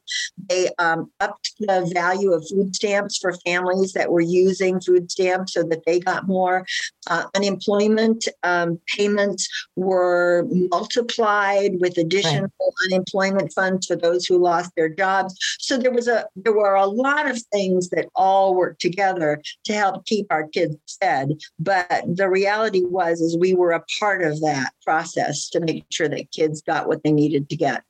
They 0.48 0.70
um, 0.78 1.10
upped 1.20 1.54
the 1.58 1.90
value 1.92 2.32
of 2.32 2.46
food 2.48 2.74
stamps 2.74 3.18
for 3.18 3.32
families 3.44 3.92
that 3.92 4.10
were 4.10 4.20
using 4.20 4.80
food 4.80 5.10
stamps 5.10 5.54
so 5.54 5.62
that 5.64 5.84
they 5.86 6.00
got 6.00 6.26
more. 6.26 6.64
Uh, 7.08 7.24
unemployment 7.34 8.28
um, 8.44 8.80
payments 8.96 9.48
were 9.76 10.46
multiplied 10.50 11.80
with 11.80 11.98
additional 11.98 12.42
right. 12.42 12.92
unemployment 12.92 13.52
funds 13.52 13.86
for 13.86 13.96
those 13.96 14.26
who 14.26 14.38
lost 14.38 14.70
their 14.76 14.88
jobs. 14.88 15.36
So 15.58 15.76
there 15.76 15.90
was 15.90 16.06
a 16.06 16.26
there 16.36 16.52
were 16.52 16.74
a 16.74 16.86
lot 16.86 17.28
of 17.28 17.40
things 17.52 17.90
that 17.90 18.08
all 18.14 18.54
worked 18.54 18.80
together 18.80 19.42
to 19.64 19.72
help 19.72 19.88
help 19.88 20.04
keep 20.06 20.26
our 20.30 20.46
kids 20.48 20.76
fed. 21.00 21.38
But 21.58 22.04
the 22.06 22.28
reality 22.28 22.84
was 22.84 23.20
is 23.20 23.36
we 23.36 23.54
were 23.54 23.72
a 23.72 23.84
part 23.98 24.22
of 24.22 24.40
that 24.40 24.72
process 24.84 25.48
to 25.50 25.60
make 25.60 25.84
sure 25.90 26.08
that 26.08 26.30
kids 26.30 26.62
got 26.62 26.88
what 26.88 27.02
they 27.02 27.12
needed 27.12 27.48
to 27.50 27.56
get. 27.56 27.82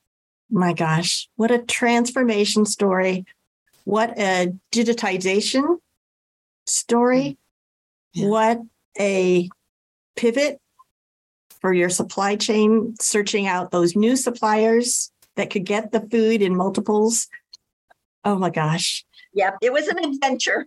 My 0.50 0.72
gosh, 0.72 1.28
what 1.36 1.50
a 1.50 1.58
transformation 1.58 2.64
story. 2.64 3.26
What 3.84 4.18
a 4.18 4.54
digitization 4.72 5.78
story. 6.66 7.38
Yeah. 8.12 8.28
What 8.28 8.60
a 8.98 9.48
pivot 10.16 10.60
for 11.60 11.72
your 11.72 11.90
supply 11.90 12.36
chain, 12.36 12.94
searching 13.00 13.46
out 13.46 13.70
those 13.70 13.96
new 13.96 14.16
suppliers 14.16 15.10
that 15.36 15.50
could 15.50 15.64
get 15.64 15.92
the 15.92 16.00
food 16.00 16.42
in 16.42 16.56
multiples. 16.56 17.28
Oh 18.24 18.36
my 18.36 18.50
gosh. 18.50 19.04
Yep, 19.34 19.58
it 19.62 19.72
was 19.72 19.88
an 19.88 19.98
adventure. 19.98 20.66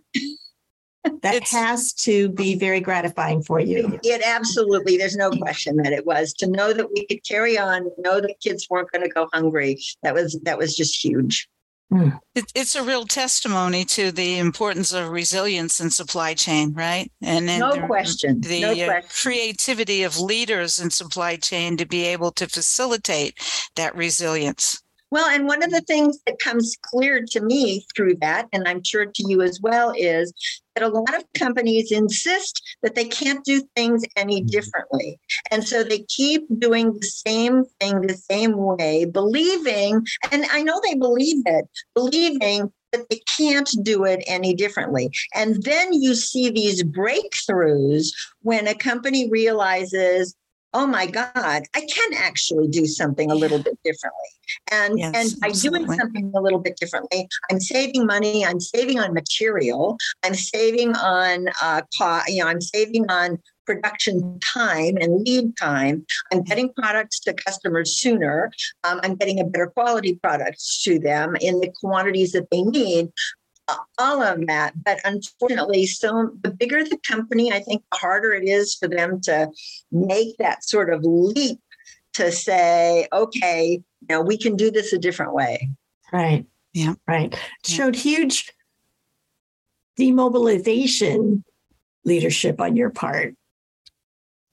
that 1.22 1.34
it's, 1.34 1.50
has 1.50 1.92
to 1.92 2.28
be 2.30 2.54
very 2.54 2.80
gratifying 2.80 3.42
for 3.42 3.58
you. 3.58 3.98
It 4.04 4.22
absolutely, 4.24 4.96
there's 4.96 5.16
no 5.16 5.30
question 5.30 5.76
that 5.78 5.92
it 5.92 6.06
was 6.06 6.32
to 6.34 6.46
know 6.46 6.72
that 6.72 6.92
we 6.92 7.06
could 7.06 7.26
carry 7.26 7.58
on, 7.58 7.90
know 7.98 8.20
that 8.20 8.36
kids 8.40 8.68
weren't 8.70 8.90
going 8.92 9.02
to 9.02 9.08
go 9.08 9.28
hungry. 9.32 9.78
That 10.02 10.14
was 10.14 10.38
that 10.44 10.58
was 10.58 10.76
just 10.76 11.02
huge. 11.02 11.48
Mm. 11.92 12.18
It, 12.34 12.50
it's 12.54 12.74
a 12.74 12.82
real 12.82 13.04
testimony 13.04 13.84
to 13.84 14.10
the 14.10 14.38
importance 14.38 14.94
of 14.94 15.10
resilience 15.10 15.78
in 15.78 15.90
supply 15.90 16.32
chain, 16.32 16.72
right? 16.72 17.12
And, 17.20 17.50
and 17.50 17.60
no 17.60 17.74
the, 17.74 17.86
question. 17.86 18.40
The 18.40 18.62
no 18.62 18.72
uh, 18.72 18.86
question. 18.86 19.10
creativity 19.10 20.02
of 20.02 20.18
leaders 20.18 20.80
in 20.80 20.88
supply 20.90 21.36
chain 21.36 21.76
to 21.76 21.86
be 21.86 22.06
able 22.06 22.32
to 22.32 22.48
facilitate 22.48 23.38
that 23.76 23.94
resilience. 23.94 24.81
Well, 25.12 25.28
and 25.28 25.46
one 25.46 25.62
of 25.62 25.70
the 25.70 25.82
things 25.82 26.20
that 26.26 26.38
comes 26.38 26.74
clear 26.80 27.22
to 27.32 27.40
me 27.42 27.84
through 27.94 28.16
that, 28.22 28.48
and 28.50 28.66
I'm 28.66 28.82
sure 28.82 29.04
to 29.04 29.24
you 29.28 29.42
as 29.42 29.60
well, 29.60 29.92
is 29.94 30.32
that 30.74 30.82
a 30.82 30.88
lot 30.88 31.14
of 31.14 31.30
companies 31.34 31.92
insist 31.92 32.62
that 32.82 32.94
they 32.94 33.04
can't 33.04 33.44
do 33.44 33.62
things 33.76 34.04
any 34.16 34.40
mm-hmm. 34.40 34.46
differently. 34.46 35.20
And 35.50 35.68
so 35.68 35.84
they 35.84 36.06
keep 36.08 36.44
doing 36.58 36.94
the 36.94 37.04
same 37.04 37.64
thing 37.78 38.00
the 38.00 38.16
same 38.16 38.56
way, 38.56 39.04
believing, 39.04 40.06
and 40.30 40.46
I 40.50 40.62
know 40.62 40.80
they 40.82 40.94
believe 40.94 41.42
it, 41.44 41.66
believing 41.94 42.72
that 42.92 43.10
they 43.10 43.20
can't 43.36 43.68
do 43.82 44.04
it 44.04 44.24
any 44.26 44.54
differently. 44.54 45.10
And 45.34 45.62
then 45.62 45.92
you 45.92 46.14
see 46.14 46.48
these 46.48 46.82
breakthroughs 46.82 48.06
when 48.40 48.66
a 48.66 48.74
company 48.74 49.28
realizes, 49.28 50.34
oh 50.74 50.86
my 50.86 51.06
God, 51.06 51.34
I 51.74 51.80
can 51.80 52.14
actually 52.14 52.68
do 52.68 52.86
something 52.86 53.30
a 53.30 53.34
little 53.34 53.58
bit 53.58 53.78
differently. 53.84 54.28
And 54.70 54.98
yes, 54.98 55.14
and 55.14 55.40
by 55.40 55.48
absolutely. 55.48 55.86
doing 55.86 55.98
something 55.98 56.32
a 56.34 56.40
little 56.40 56.58
bit 56.58 56.76
differently, 56.76 57.28
I'm 57.50 57.60
saving 57.60 58.06
money. 58.06 58.44
I'm 58.44 58.60
saving 58.60 58.98
on 58.98 59.14
material. 59.14 59.96
I'm 60.22 60.34
saving 60.34 60.94
on 60.96 61.46
uh, 61.62 61.82
cost. 61.96 62.28
You 62.28 62.42
know, 62.42 62.48
I'm 62.48 62.60
saving 62.60 63.10
on 63.10 63.38
production 63.66 64.38
time 64.40 64.96
and 65.00 65.22
lead 65.24 65.56
time. 65.56 66.04
I'm 66.32 66.42
getting 66.42 66.72
products 66.74 67.20
to 67.20 67.34
customers 67.34 67.96
sooner. 67.96 68.50
Um, 68.84 69.00
I'm 69.02 69.14
getting 69.14 69.40
a 69.40 69.44
better 69.44 69.68
quality 69.68 70.18
products 70.22 70.82
to 70.82 70.98
them 70.98 71.36
in 71.40 71.60
the 71.60 71.70
quantities 71.80 72.32
that 72.32 72.50
they 72.50 72.62
need 72.62 73.12
all 73.98 74.22
of 74.22 74.46
that. 74.46 74.72
But 74.84 75.00
unfortunately, 75.04 75.86
so 75.86 76.32
the 76.42 76.50
bigger 76.50 76.84
the 76.84 76.98
company, 77.06 77.52
I 77.52 77.60
think 77.60 77.82
the 77.90 77.98
harder 77.98 78.32
it 78.32 78.44
is 78.44 78.74
for 78.74 78.88
them 78.88 79.20
to 79.22 79.50
make 79.90 80.36
that 80.38 80.64
sort 80.64 80.92
of 80.92 81.04
leap 81.04 81.60
to 82.14 82.30
say, 82.30 83.08
okay, 83.12 83.82
you 84.00 84.06
know, 84.08 84.20
we 84.20 84.36
can 84.36 84.56
do 84.56 84.70
this 84.70 84.92
a 84.92 84.98
different 84.98 85.32
way. 85.32 85.70
Right. 86.12 86.46
Yeah. 86.74 86.94
Right. 87.06 87.34
Showed 87.64 87.96
huge 87.96 88.52
demobilization 89.96 91.44
leadership 92.04 92.60
on 92.60 92.76
your 92.76 92.90
part 92.90 93.34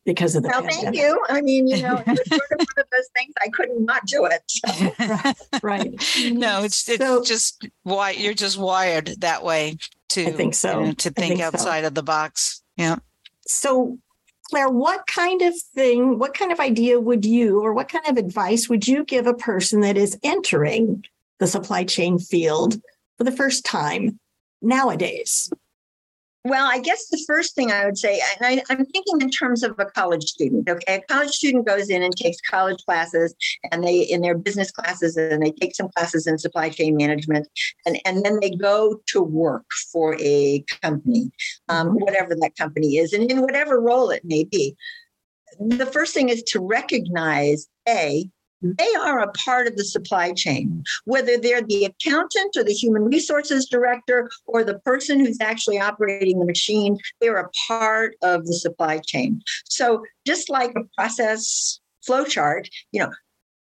because 0.10 0.36
of 0.36 0.42
the 0.42 0.50
well, 0.50 0.64
pandemic. 0.64 0.84
thank 0.86 0.96
you. 0.96 1.24
I 1.30 1.40
mean, 1.42 1.68
you 1.68 1.84
know, 1.84 2.02
it's 2.08 2.30
sort 2.30 2.42
of 2.52 2.58
one 2.58 2.78
of 2.78 2.86
those 2.92 3.10
things 3.16 3.32
I 3.40 3.50
couldn't 3.50 3.86
not 3.86 4.08
do 4.08 4.26
it. 4.26 4.42
So. 4.48 5.60
right. 5.62 5.92
No, 6.32 6.64
it's 6.64 6.90
it's 6.90 6.98
so, 6.98 7.24
just 7.24 7.68
why 7.84 8.12
you're 8.12 8.34
just 8.34 8.58
wired 8.58 9.08
that 9.20 9.44
way 9.44 9.78
to 10.10 10.26
I 10.26 10.32
think 10.32 10.56
so. 10.56 10.80
You 10.80 10.86
know, 10.88 10.92
to 10.94 11.12
think, 11.12 11.34
think 11.34 11.42
outside 11.42 11.82
so. 11.82 11.88
of 11.88 11.94
the 11.94 12.02
box. 12.02 12.64
Yeah. 12.76 12.96
So 13.46 14.00
Claire, 14.50 14.70
what 14.70 15.06
kind 15.06 15.44
of 15.44 15.56
thing, 15.76 16.18
what 16.18 16.34
kind 16.34 16.52
of 16.52 16.60
idea 16.60 17.00
would 17.00 17.24
you, 17.24 17.62
or 17.62 17.72
what 17.72 17.88
kind 17.88 18.08
of 18.08 18.18
advice 18.18 18.68
would 18.68 18.88
you 18.88 19.04
give 19.04 19.28
a 19.28 19.36
person 19.36 19.82
that 19.82 19.96
is 19.96 20.18
entering 20.24 21.06
the 21.38 21.46
supply 21.46 21.84
chain 21.84 22.18
field 22.18 22.82
for 23.20 23.26
the 23.26 23.32
first 23.32 23.64
time 23.64 24.20
nowadays? 24.60 25.52
Well, 26.46 26.70
I 26.72 26.80
guess 26.80 27.08
the 27.08 27.22
first 27.28 27.54
thing 27.54 27.70
I 27.70 27.86
would 27.86 27.98
say, 27.98 28.22
and 28.40 28.64
I, 28.70 28.74
am 28.74 28.86
thinking 28.86 29.20
in 29.20 29.30
terms 29.30 29.62
of 29.62 29.76
a 29.78 29.86
college 29.86 30.24
student. 30.24 30.70
Okay, 30.70 30.96
a 30.96 31.14
college 31.14 31.32
student 31.32 31.68
goes 31.68 31.90
in 31.90 32.02
and 32.02 32.16
takes 32.16 32.40
college 32.50 32.82
classes, 32.86 33.36
and 33.72 33.84
they 33.84 34.00
in 34.02 34.22
their 34.22 34.38
business 34.38 34.72
classes, 34.72 35.18
and 35.18 35.44
they 35.44 35.52
take 35.52 35.76
some 35.76 35.90
classes 35.98 36.28
in 36.28 36.38
supply 36.38 36.70
chain 36.70 36.96
management, 36.96 37.50
and 37.86 38.00
and 38.06 38.24
then 38.24 38.40
they 38.40 38.52
go 38.52 39.02
to 39.08 39.22
work 39.22 39.66
for 39.92 40.16
a 40.22 40.64
company, 40.82 41.30
um, 41.68 41.90
mm-hmm. 41.90 41.98
whatever 41.98 42.36
that 42.36 42.56
company 42.58 42.96
is, 42.96 43.12
and 43.12 43.30
in 43.30 43.42
whatever 43.42 43.82
role 43.82 44.10
it 44.10 44.24
may 44.24 44.46
be. 44.46 44.78
The 45.60 45.88
first 45.88 46.14
thing 46.14 46.30
is 46.30 46.42
to 46.44 46.62
recognize 46.62 47.68
a 47.88 48.30
they 48.62 48.94
are 48.96 49.20
a 49.20 49.32
part 49.34 49.68
of 49.68 49.76
the 49.76 49.86
supply 49.86 50.34
chain, 50.34 50.84
whether 51.06 51.38
they're 51.38 51.62
the 51.62 51.86
accountant 51.86 52.56
or 52.58 52.64
the 52.64 52.74
human 52.74 53.06
resources 53.06 53.68
director 53.68 54.30
or 54.46 54.64
the 54.64 54.80
person 54.80 55.20
who's 55.20 55.40
actually 55.42 55.80
operating 55.80 56.40
the 56.40 56.46
machine, 56.46 56.98
they're 57.22 57.38
a 57.38 57.50
part 57.68 58.16
of 58.22 58.46
the 58.46 58.54
supply 58.54 59.00
chain. 59.00 59.42
So 59.66 60.04
just 60.26 60.50
like 60.50 60.72
a 60.76 60.84
process 60.96 61.80
flowchart, 62.08 62.70
you 62.92 63.02
know, 63.02 63.12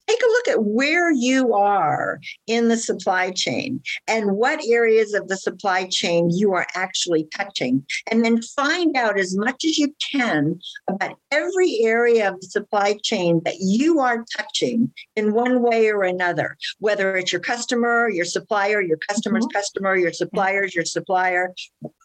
take 0.08 0.20
a 0.22 0.26
look 0.26 0.48
at 0.48 0.64
where 0.64 1.10
you 1.10 1.54
are 1.54 2.20
in 2.46 2.68
the 2.68 2.76
supply 2.76 3.30
chain 3.30 3.80
and 4.06 4.32
what 4.32 4.60
areas 4.66 5.14
of 5.14 5.28
the 5.28 5.36
supply 5.36 5.86
chain 5.90 6.30
you 6.30 6.52
are 6.52 6.66
actually 6.74 7.26
touching. 7.36 7.84
And 8.10 8.24
then 8.24 8.42
find 8.42 8.96
out 8.96 9.18
as 9.18 9.36
much 9.36 9.64
as 9.64 9.78
you 9.78 9.94
can 10.12 10.58
about 10.88 11.18
every 11.30 11.78
area 11.80 12.28
of 12.28 12.40
the 12.40 12.46
supply 12.46 12.98
chain 13.02 13.40
that 13.44 13.56
you 13.60 14.00
are 14.00 14.24
touching 14.36 14.92
in 15.16 15.32
one 15.32 15.62
way 15.62 15.90
or 15.90 16.02
another, 16.02 16.56
whether 16.78 17.16
it's 17.16 17.32
your 17.32 17.40
customer, 17.40 18.08
your 18.08 18.24
supplier, 18.24 18.80
your 18.82 18.98
customer's 19.08 19.44
mm-hmm. 19.44 19.56
customer, 19.56 19.96
your 19.96 20.12
supplier's 20.12 20.74
your 20.74 20.84
supplier, 20.84 21.54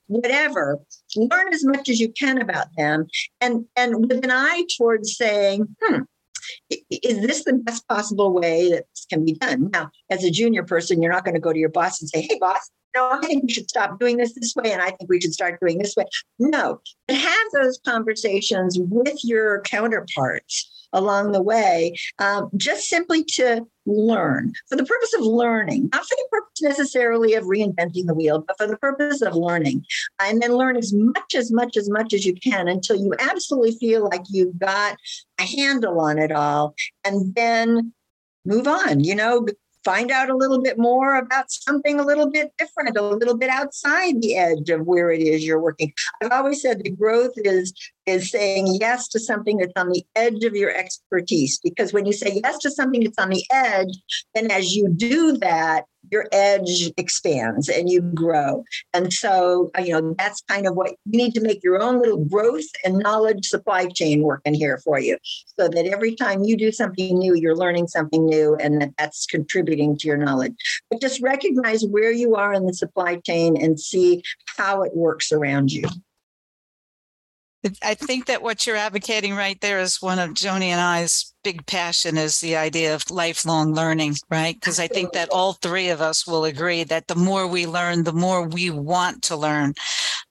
whatever 0.07 0.79
learn 1.15 1.53
as 1.53 1.63
much 1.63 1.87
as 1.87 1.99
you 1.99 2.11
can 2.11 2.41
about 2.41 2.67
them 2.75 3.05
and 3.41 3.65
and 3.75 4.09
with 4.09 4.23
an 4.23 4.31
eye 4.31 4.63
towards 4.75 5.15
saying 5.15 5.67
hmm 5.81 6.01
is 6.69 7.21
this 7.21 7.43
the 7.43 7.53
best 7.53 7.87
possible 7.87 8.33
way 8.33 8.69
that 8.71 8.85
this 8.93 9.05
can 9.09 9.25
be 9.25 9.33
done? 9.33 9.69
Now, 9.71 9.89
as 10.09 10.23
a 10.23 10.31
junior 10.31 10.63
person, 10.63 11.01
you're 11.01 11.11
not 11.11 11.25
going 11.25 11.35
to 11.35 11.41
go 11.41 11.53
to 11.53 11.59
your 11.59 11.69
boss 11.69 12.01
and 12.01 12.09
say, 12.09 12.21
hey, 12.21 12.37
boss, 12.39 12.69
no, 12.95 13.09
I 13.11 13.19
think 13.19 13.43
we 13.43 13.53
should 13.53 13.69
stop 13.69 13.99
doing 13.99 14.17
this 14.17 14.33
this 14.33 14.55
way, 14.55 14.71
and 14.71 14.81
I 14.81 14.89
think 14.89 15.09
we 15.09 15.21
should 15.21 15.33
start 15.33 15.59
doing 15.59 15.77
this 15.77 15.95
way. 15.95 16.05
No, 16.39 16.81
but 17.07 17.17
have 17.17 17.47
those 17.53 17.79
conversations 17.85 18.77
with 18.79 19.23
your 19.23 19.61
counterparts 19.61 20.87
along 20.91 21.31
the 21.31 21.41
way, 21.41 21.95
um, 22.17 22.49
just 22.57 22.89
simply 22.89 23.23
to 23.23 23.67
learn 23.89 24.53
for 24.67 24.75
the 24.75 24.85
purpose 24.85 25.13
of 25.17 25.21
learning, 25.21 25.89
not 25.91 26.05
for 26.05 26.15
the 26.15 26.27
purpose 26.31 26.61
necessarily 26.61 27.33
of 27.33 27.45
reinventing 27.45 28.05
the 28.05 28.13
wheel, 28.13 28.43
but 28.45 28.57
for 28.57 28.67
the 28.67 28.77
purpose 28.77 29.21
of 29.21 29.35
learning. 29.35 29.85
And 30.21 30.41
then 30.41 30.53
learn 30.53 30.77
as 30.77 30.93
much, 30.93 31.35
as 31.35 31.51
much, 31.51 31.75
as 31.77 31.89
much 31.89 32.13
as 32.13 32.25
you 32.25 32.35
can 32.35 32.67
until 32.67 32.95
you 32.95 33.13
absolutely 33.19 33.73
feel 33.73 34.03
like 34.03 34.23
you've 34.29 34.57
got 34.59 34.97
a 35.39 35.43
handle 35.43 35.99
on 35.99 36.17
it 36.17 36.31
all. 36.31 36.75
And 37.03 37.33
then 37.35 37.93
move 38.45 38.67
on, 38.67 39.03
you 39.03 39.15
know, 39.15 39.45
find 39.83 40.11
out 40.11 40.29
a 40.29 40.35
little 40.35 40.61
bit 40.61 40.77
more 40.77 41.15
about 41.15 41.51
something 41.51 41.99
a 41.99 42.05
little 42.05 42.29
bit 42.29 42.51
different, 42.57 42.97
a 42.97 43.01
little 43.01 43.37
bit 43.37 43.49
outside 43.49 44.21
the 44.21 44.35
edge 44.35 44.69
of 44.69 44.85
where 44.85 45.11
it 45.11 45.21
is 45.21 45.45
you're 45.45 45.59
working. 45.59 45.93
I've 46.21 46.31
always 46.31 46.61
said 46.61 46.83
the 46.83 46.91
growth 46.91 47.33
is 47.37 47.73
is 48.05 48.31
saying 48.31 48.77
yes 48.79 49.07
to 49.07 49.19
something 49.19 49.57
that's 49.57 49.73
on 49.75 49.89
the 49.89 50.03
edge 50.15 50.43
of 50.43 50.55
your 50.55 50.71
expertise. 50.71 51.59
Because 51.63 51.93
when 51.93 52.05
you 52.05 52.13
say 52.13 52.41
yes 52.43 52.57
to 52.59 52.71
something 52.71 53.03
that's 53.03 53.19
on 53.19 53.29
the 53.29 53.45
edge, 53.51 54.01
then 54.33 54.49
as 54.51 54.75
you 54.75 54.89
do 54.89 55.37
that, 55.37 55.85
your 56.11 56.27
edge 56.31 56.91
expands 56.97 57.69
and 57.69 57.89
you 57.89 58.01
grow. 58.01 58.63
And 58.93 59.11
so, 59.11 59.71
uh, 59.77 59.81
you 59.81 59.93
know, 59.93 60.15
that's 60.17 60.41
kind 60.47 60.67
of 60.67 60.75
what 60.75 60.91
you 61.05 61.17
need 61.17 61.33
to 61.35 61.41
make 61.41 61.63
your 61.63 61.81
own 61.81 61.99
little 61.99 62.23
growth 62.25 62.65
and 62.83 62.97
knowledge 62.97 63.45
supply 63.47 63.87
chain 63.87 64.21
working 64.21 64.53
here 64.53 64.77
for 64.79 64.99
you. 64.99 65.17
So 65.59 65.67
that 65.67 65.85
every 65.85 66.15
time 66.15 66.43
you 66.43 66.57
do 66.57 66.71
something 66.71 67.17
new, 67.17 67.35
you're 67.35 67.55
learning 67.55 67.87
something 67.87 68.25
new 68.25 68.55
and 68.55 68.81
that 68.81 68.91
that's 68.97 69.25
contributing 69.25 69.97
to 69.97 70.07
your 70.07 70.17
knowledge. 70.17 70.55
But 70.89 71.01
just 71.01 71.21
recognize 71.21 71.83
where 71.85 72.11
you 72.11 72.35
are 72.35 72.53
in 72.53 72.65
the 72.65 72.73
supply 72.73 73.17
chain 73.17 73.61
and 73.61 73.79
see 73.79 74.23
how 74.57 74.83
it 74.83 74.95
works 74.95 75.31
around 75.31 75.71
you. 75.71 75.83
I 77.83 77.93
think 77.93 78.27
that 78.27 78.41
what 78.41 78.65
you're 78.65 78.77
advocating 78.77 79.35
right 79.35 79.59
there 79.59 79.79
is 79.79 80.01
one 80.01 80.17
of 80.17 80.29
Joni 80.29 80.67
and 80.67 80.79
I's 80.79 81.33
big 81.43 81.65
passion 81.65 82.17
is 82.17 82.39
the 82.39 82.55
idea 82.55 82.95
of 82.95 83.09
lifelong 83.11 83.73
learning, 83.73 84.15
right? 84.29 84.55
Because 84.55 84.79
I 84.79 84.87
think 84.87 85.11
that 85.11 85.29
all 85.29 85.53
three 85.53 85.89
of 85.89 85.99
us 85.99 86.25
will 86.25 86.45
agree 86.45 86.85
that 86.85 87.07
the 87.07 87.15
more 87.15 87.47
we 87.47 87.65
learn, 87.65 88.03
the 88.03 88.13
more 88.13 88.47
we 88.47 88.69
want 88.69 89.23
to 89.23 89.35
learn. 89.35 89.73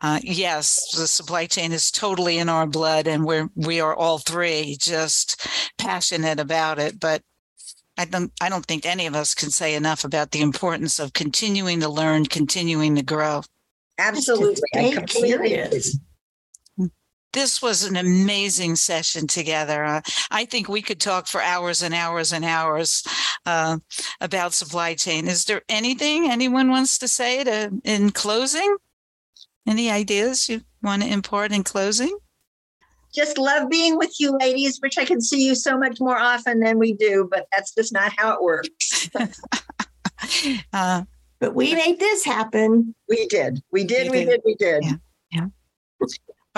Uh, 0.00 0.20
yes, 0.22 0.90
the 0.96 1.06
supply 1.06 1.44
chain 1.44 1.72
is 1.72 1.90
totally 1.90 2.38
in 2.38 2.48
our 2.48 2.66
blood, 2.66 3.06
and 3.06 3.24
we're 3.24 3.48
we 3.54 3.80
are 3.80 3.94
all 3.94 4.18
three 4.18 4.76
just 4.80 5.46
passionate 5.76 6.40
about 6.40 6.78
it. 6.78 6.98
But 6.98 7.22
I 7.98 8.06
don't 8.06 8.32
I 8.40 8.48
don't 8.48 8.64
think 8.64 8.86
any 8.86 9.06
of 9.06 9.14
us 9.14 9.34
can 9.34 9.50
say 9.50 9.74
enough 9.74 10.04
about 10.04 10.30
the 10.30 10.40
importance 10.40 10.98
of 10.98 11.12
continuing 11.12 11.80
to 11.80 11.90
learn, 11.90 12.24
continuing 12.24 12.96
to 12.96 13.02
grow. 13.02 13.42
Absolutely, 13.98 14.62
I 14.74 14.92
completely 14.92 15.32
agree 15.32 15.90
this 17.32 17.60
was 17.60 17.84
an 17.84 17.96
amazing 17.96 18.76
session 18.76 19.26
together. 19.26 19.84
Uh, 19.84 20.00
I 20.30 20.44
think 20.44 20.68
we 20.68 20.82
could 20.82 21.00
talk 21.00 21.26
for 21.26 21.42
hours 21.42 21.82
and 21.82 21.94
hours 21.94 22.32
and 22.32 22.44
hours 22.44 23.02
uh, 23.46 23.78
about 24.20 24.54
supply 24.54 24.94
chain. 24.94 25.28
Is 25.28 25.44
there 25.44 25.62
anything 25.68 26.30
anyone 26.30 26.70
wants 26.70 26.98
to 26.98 27.08
say 27.08 27.44
to 27.44 27.70
in 27.84 28.10
closing? 28.10 28.76
Any 29.66 29.90
ideas 29.90 30.48
you 30.48 30.62
want 30.82 31.02
to 31.02 31.08
impart 31.08 31.52
in 31.52 31.62
closing? 31.62 32.16
Just 33.14 33.38
love 33.38 33.68
being 33.68 33.96
with 33.96 34.18
you, 34.18 34.36
ladies. 34.38 34.78
Which 34.80 34.98
I 34.98 35.04
can 35.04 35.20
see 35.20 35.44
you 35.44 35.54
so 35.54 35.78
much 35.78 36.00
more 36.00 36.18
often 36.18 36.60
than 36.60 36.78
we 36.78 36.92
do, 36.92 37.28
but 37.30 37.46
that's 37.52 37.74
just 37.74 37.92
not 37.92 38.12
how 38.16 38.34
it 38.34 38.42
works. 38.42 39.10
uh, 40.72 41.02
but 41.40 41.54
we 41.54 41.74
made 41.74 41.98
this 41.98 42.24
happen. 42.24 42.94
We 43.08 43.26
did. 43.26 43.62
We 43.70 43.84
did. 43.84 44.10
We, 44.10 44.18
we 44.18 44.24
did. 44.24 44.30
did. 44.30 44.40
We 44.44 44.54
did. 44.56 44.84
Yeah. 44.84 44.96
yeah. 45.30 45.46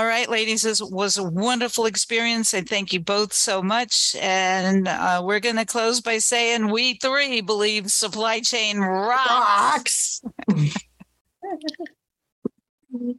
All 0.00 0.06
right, 0.06 0.30
ladies, 0.30 0.62
this 0.62 0.80
was 0.80 1.18
a 1.18 1.22
wonderful 1.22 1.84
experience. 1.84 2.54
and 2.54 2.66
thank 2.66 2.94
you 2.94 3.00
both 3.00 3.34
so 3.34 3.62
much. 3.62 4.16
And 4.18 4.88
uh, 4.88 5.20
we're 5.22 5.40
going 5.40 5.56
to 5.56 5.66
close 5.66 6.00
by 6.00 6.16
saying 6.16 6.70
we 6.70 6.94
three 6.94 7.42
believe 7.42 7.90
supply 7.90 8.40
chain 8.40 8.78
rocks. 8.78 10.22
rocks. 10.48 10.80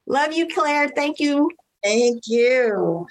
Love 0.08 0.34
you, 0.34 0.48
Claire. 0.48 0.90
Thank 0.90 1.20
you. 1.20 1.52
Thank 1.84 2.24
you. 2.26 3.06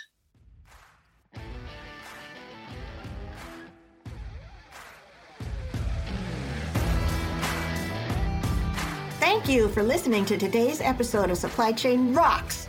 Thank 9.20 9.48
you 9.48 9.68
for 9.68 9.84
listening 9.84 10.24
to 10.24 10.36
today's 10.36 10.80
episode 10.80 11.30
of 11.30 11.36
Supply 11.36 11.70
Chain 11.70 12.12
Rocks. 12.12 12.66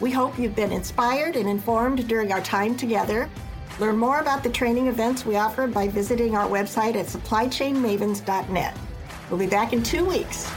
We 0.00 0.10
hope 0.10 0.38
you've 0.38 0.56
been 0.56 0.72
inspired 0.72 1.36
and 1.36 1.48
informed 1.48 2.06
during 2.08 2.32
our 2.32 2.40
time 2.40 2.76
together. 2.76 3.30
Learn 3.78 3.96
more 3.96 4.20
about 4.20 4.42
the 4.42 4.50
training 4.50 4.88
events 4.88 5.24
we 5.24 5.36
offer 5.36 5.66
by 5.66 5.88
visiting 5.88 6.36
our 6.36 6.48
website 6.48 6.96
at 6.96 7.06
supplychainmavens.net. 7.06 8.76
We'll 9.30 9.38
be 9.38 9.46
back 9.46 9.72
in 9.72 9.82
two 9.82 10.04
weeks. 10.04 10.50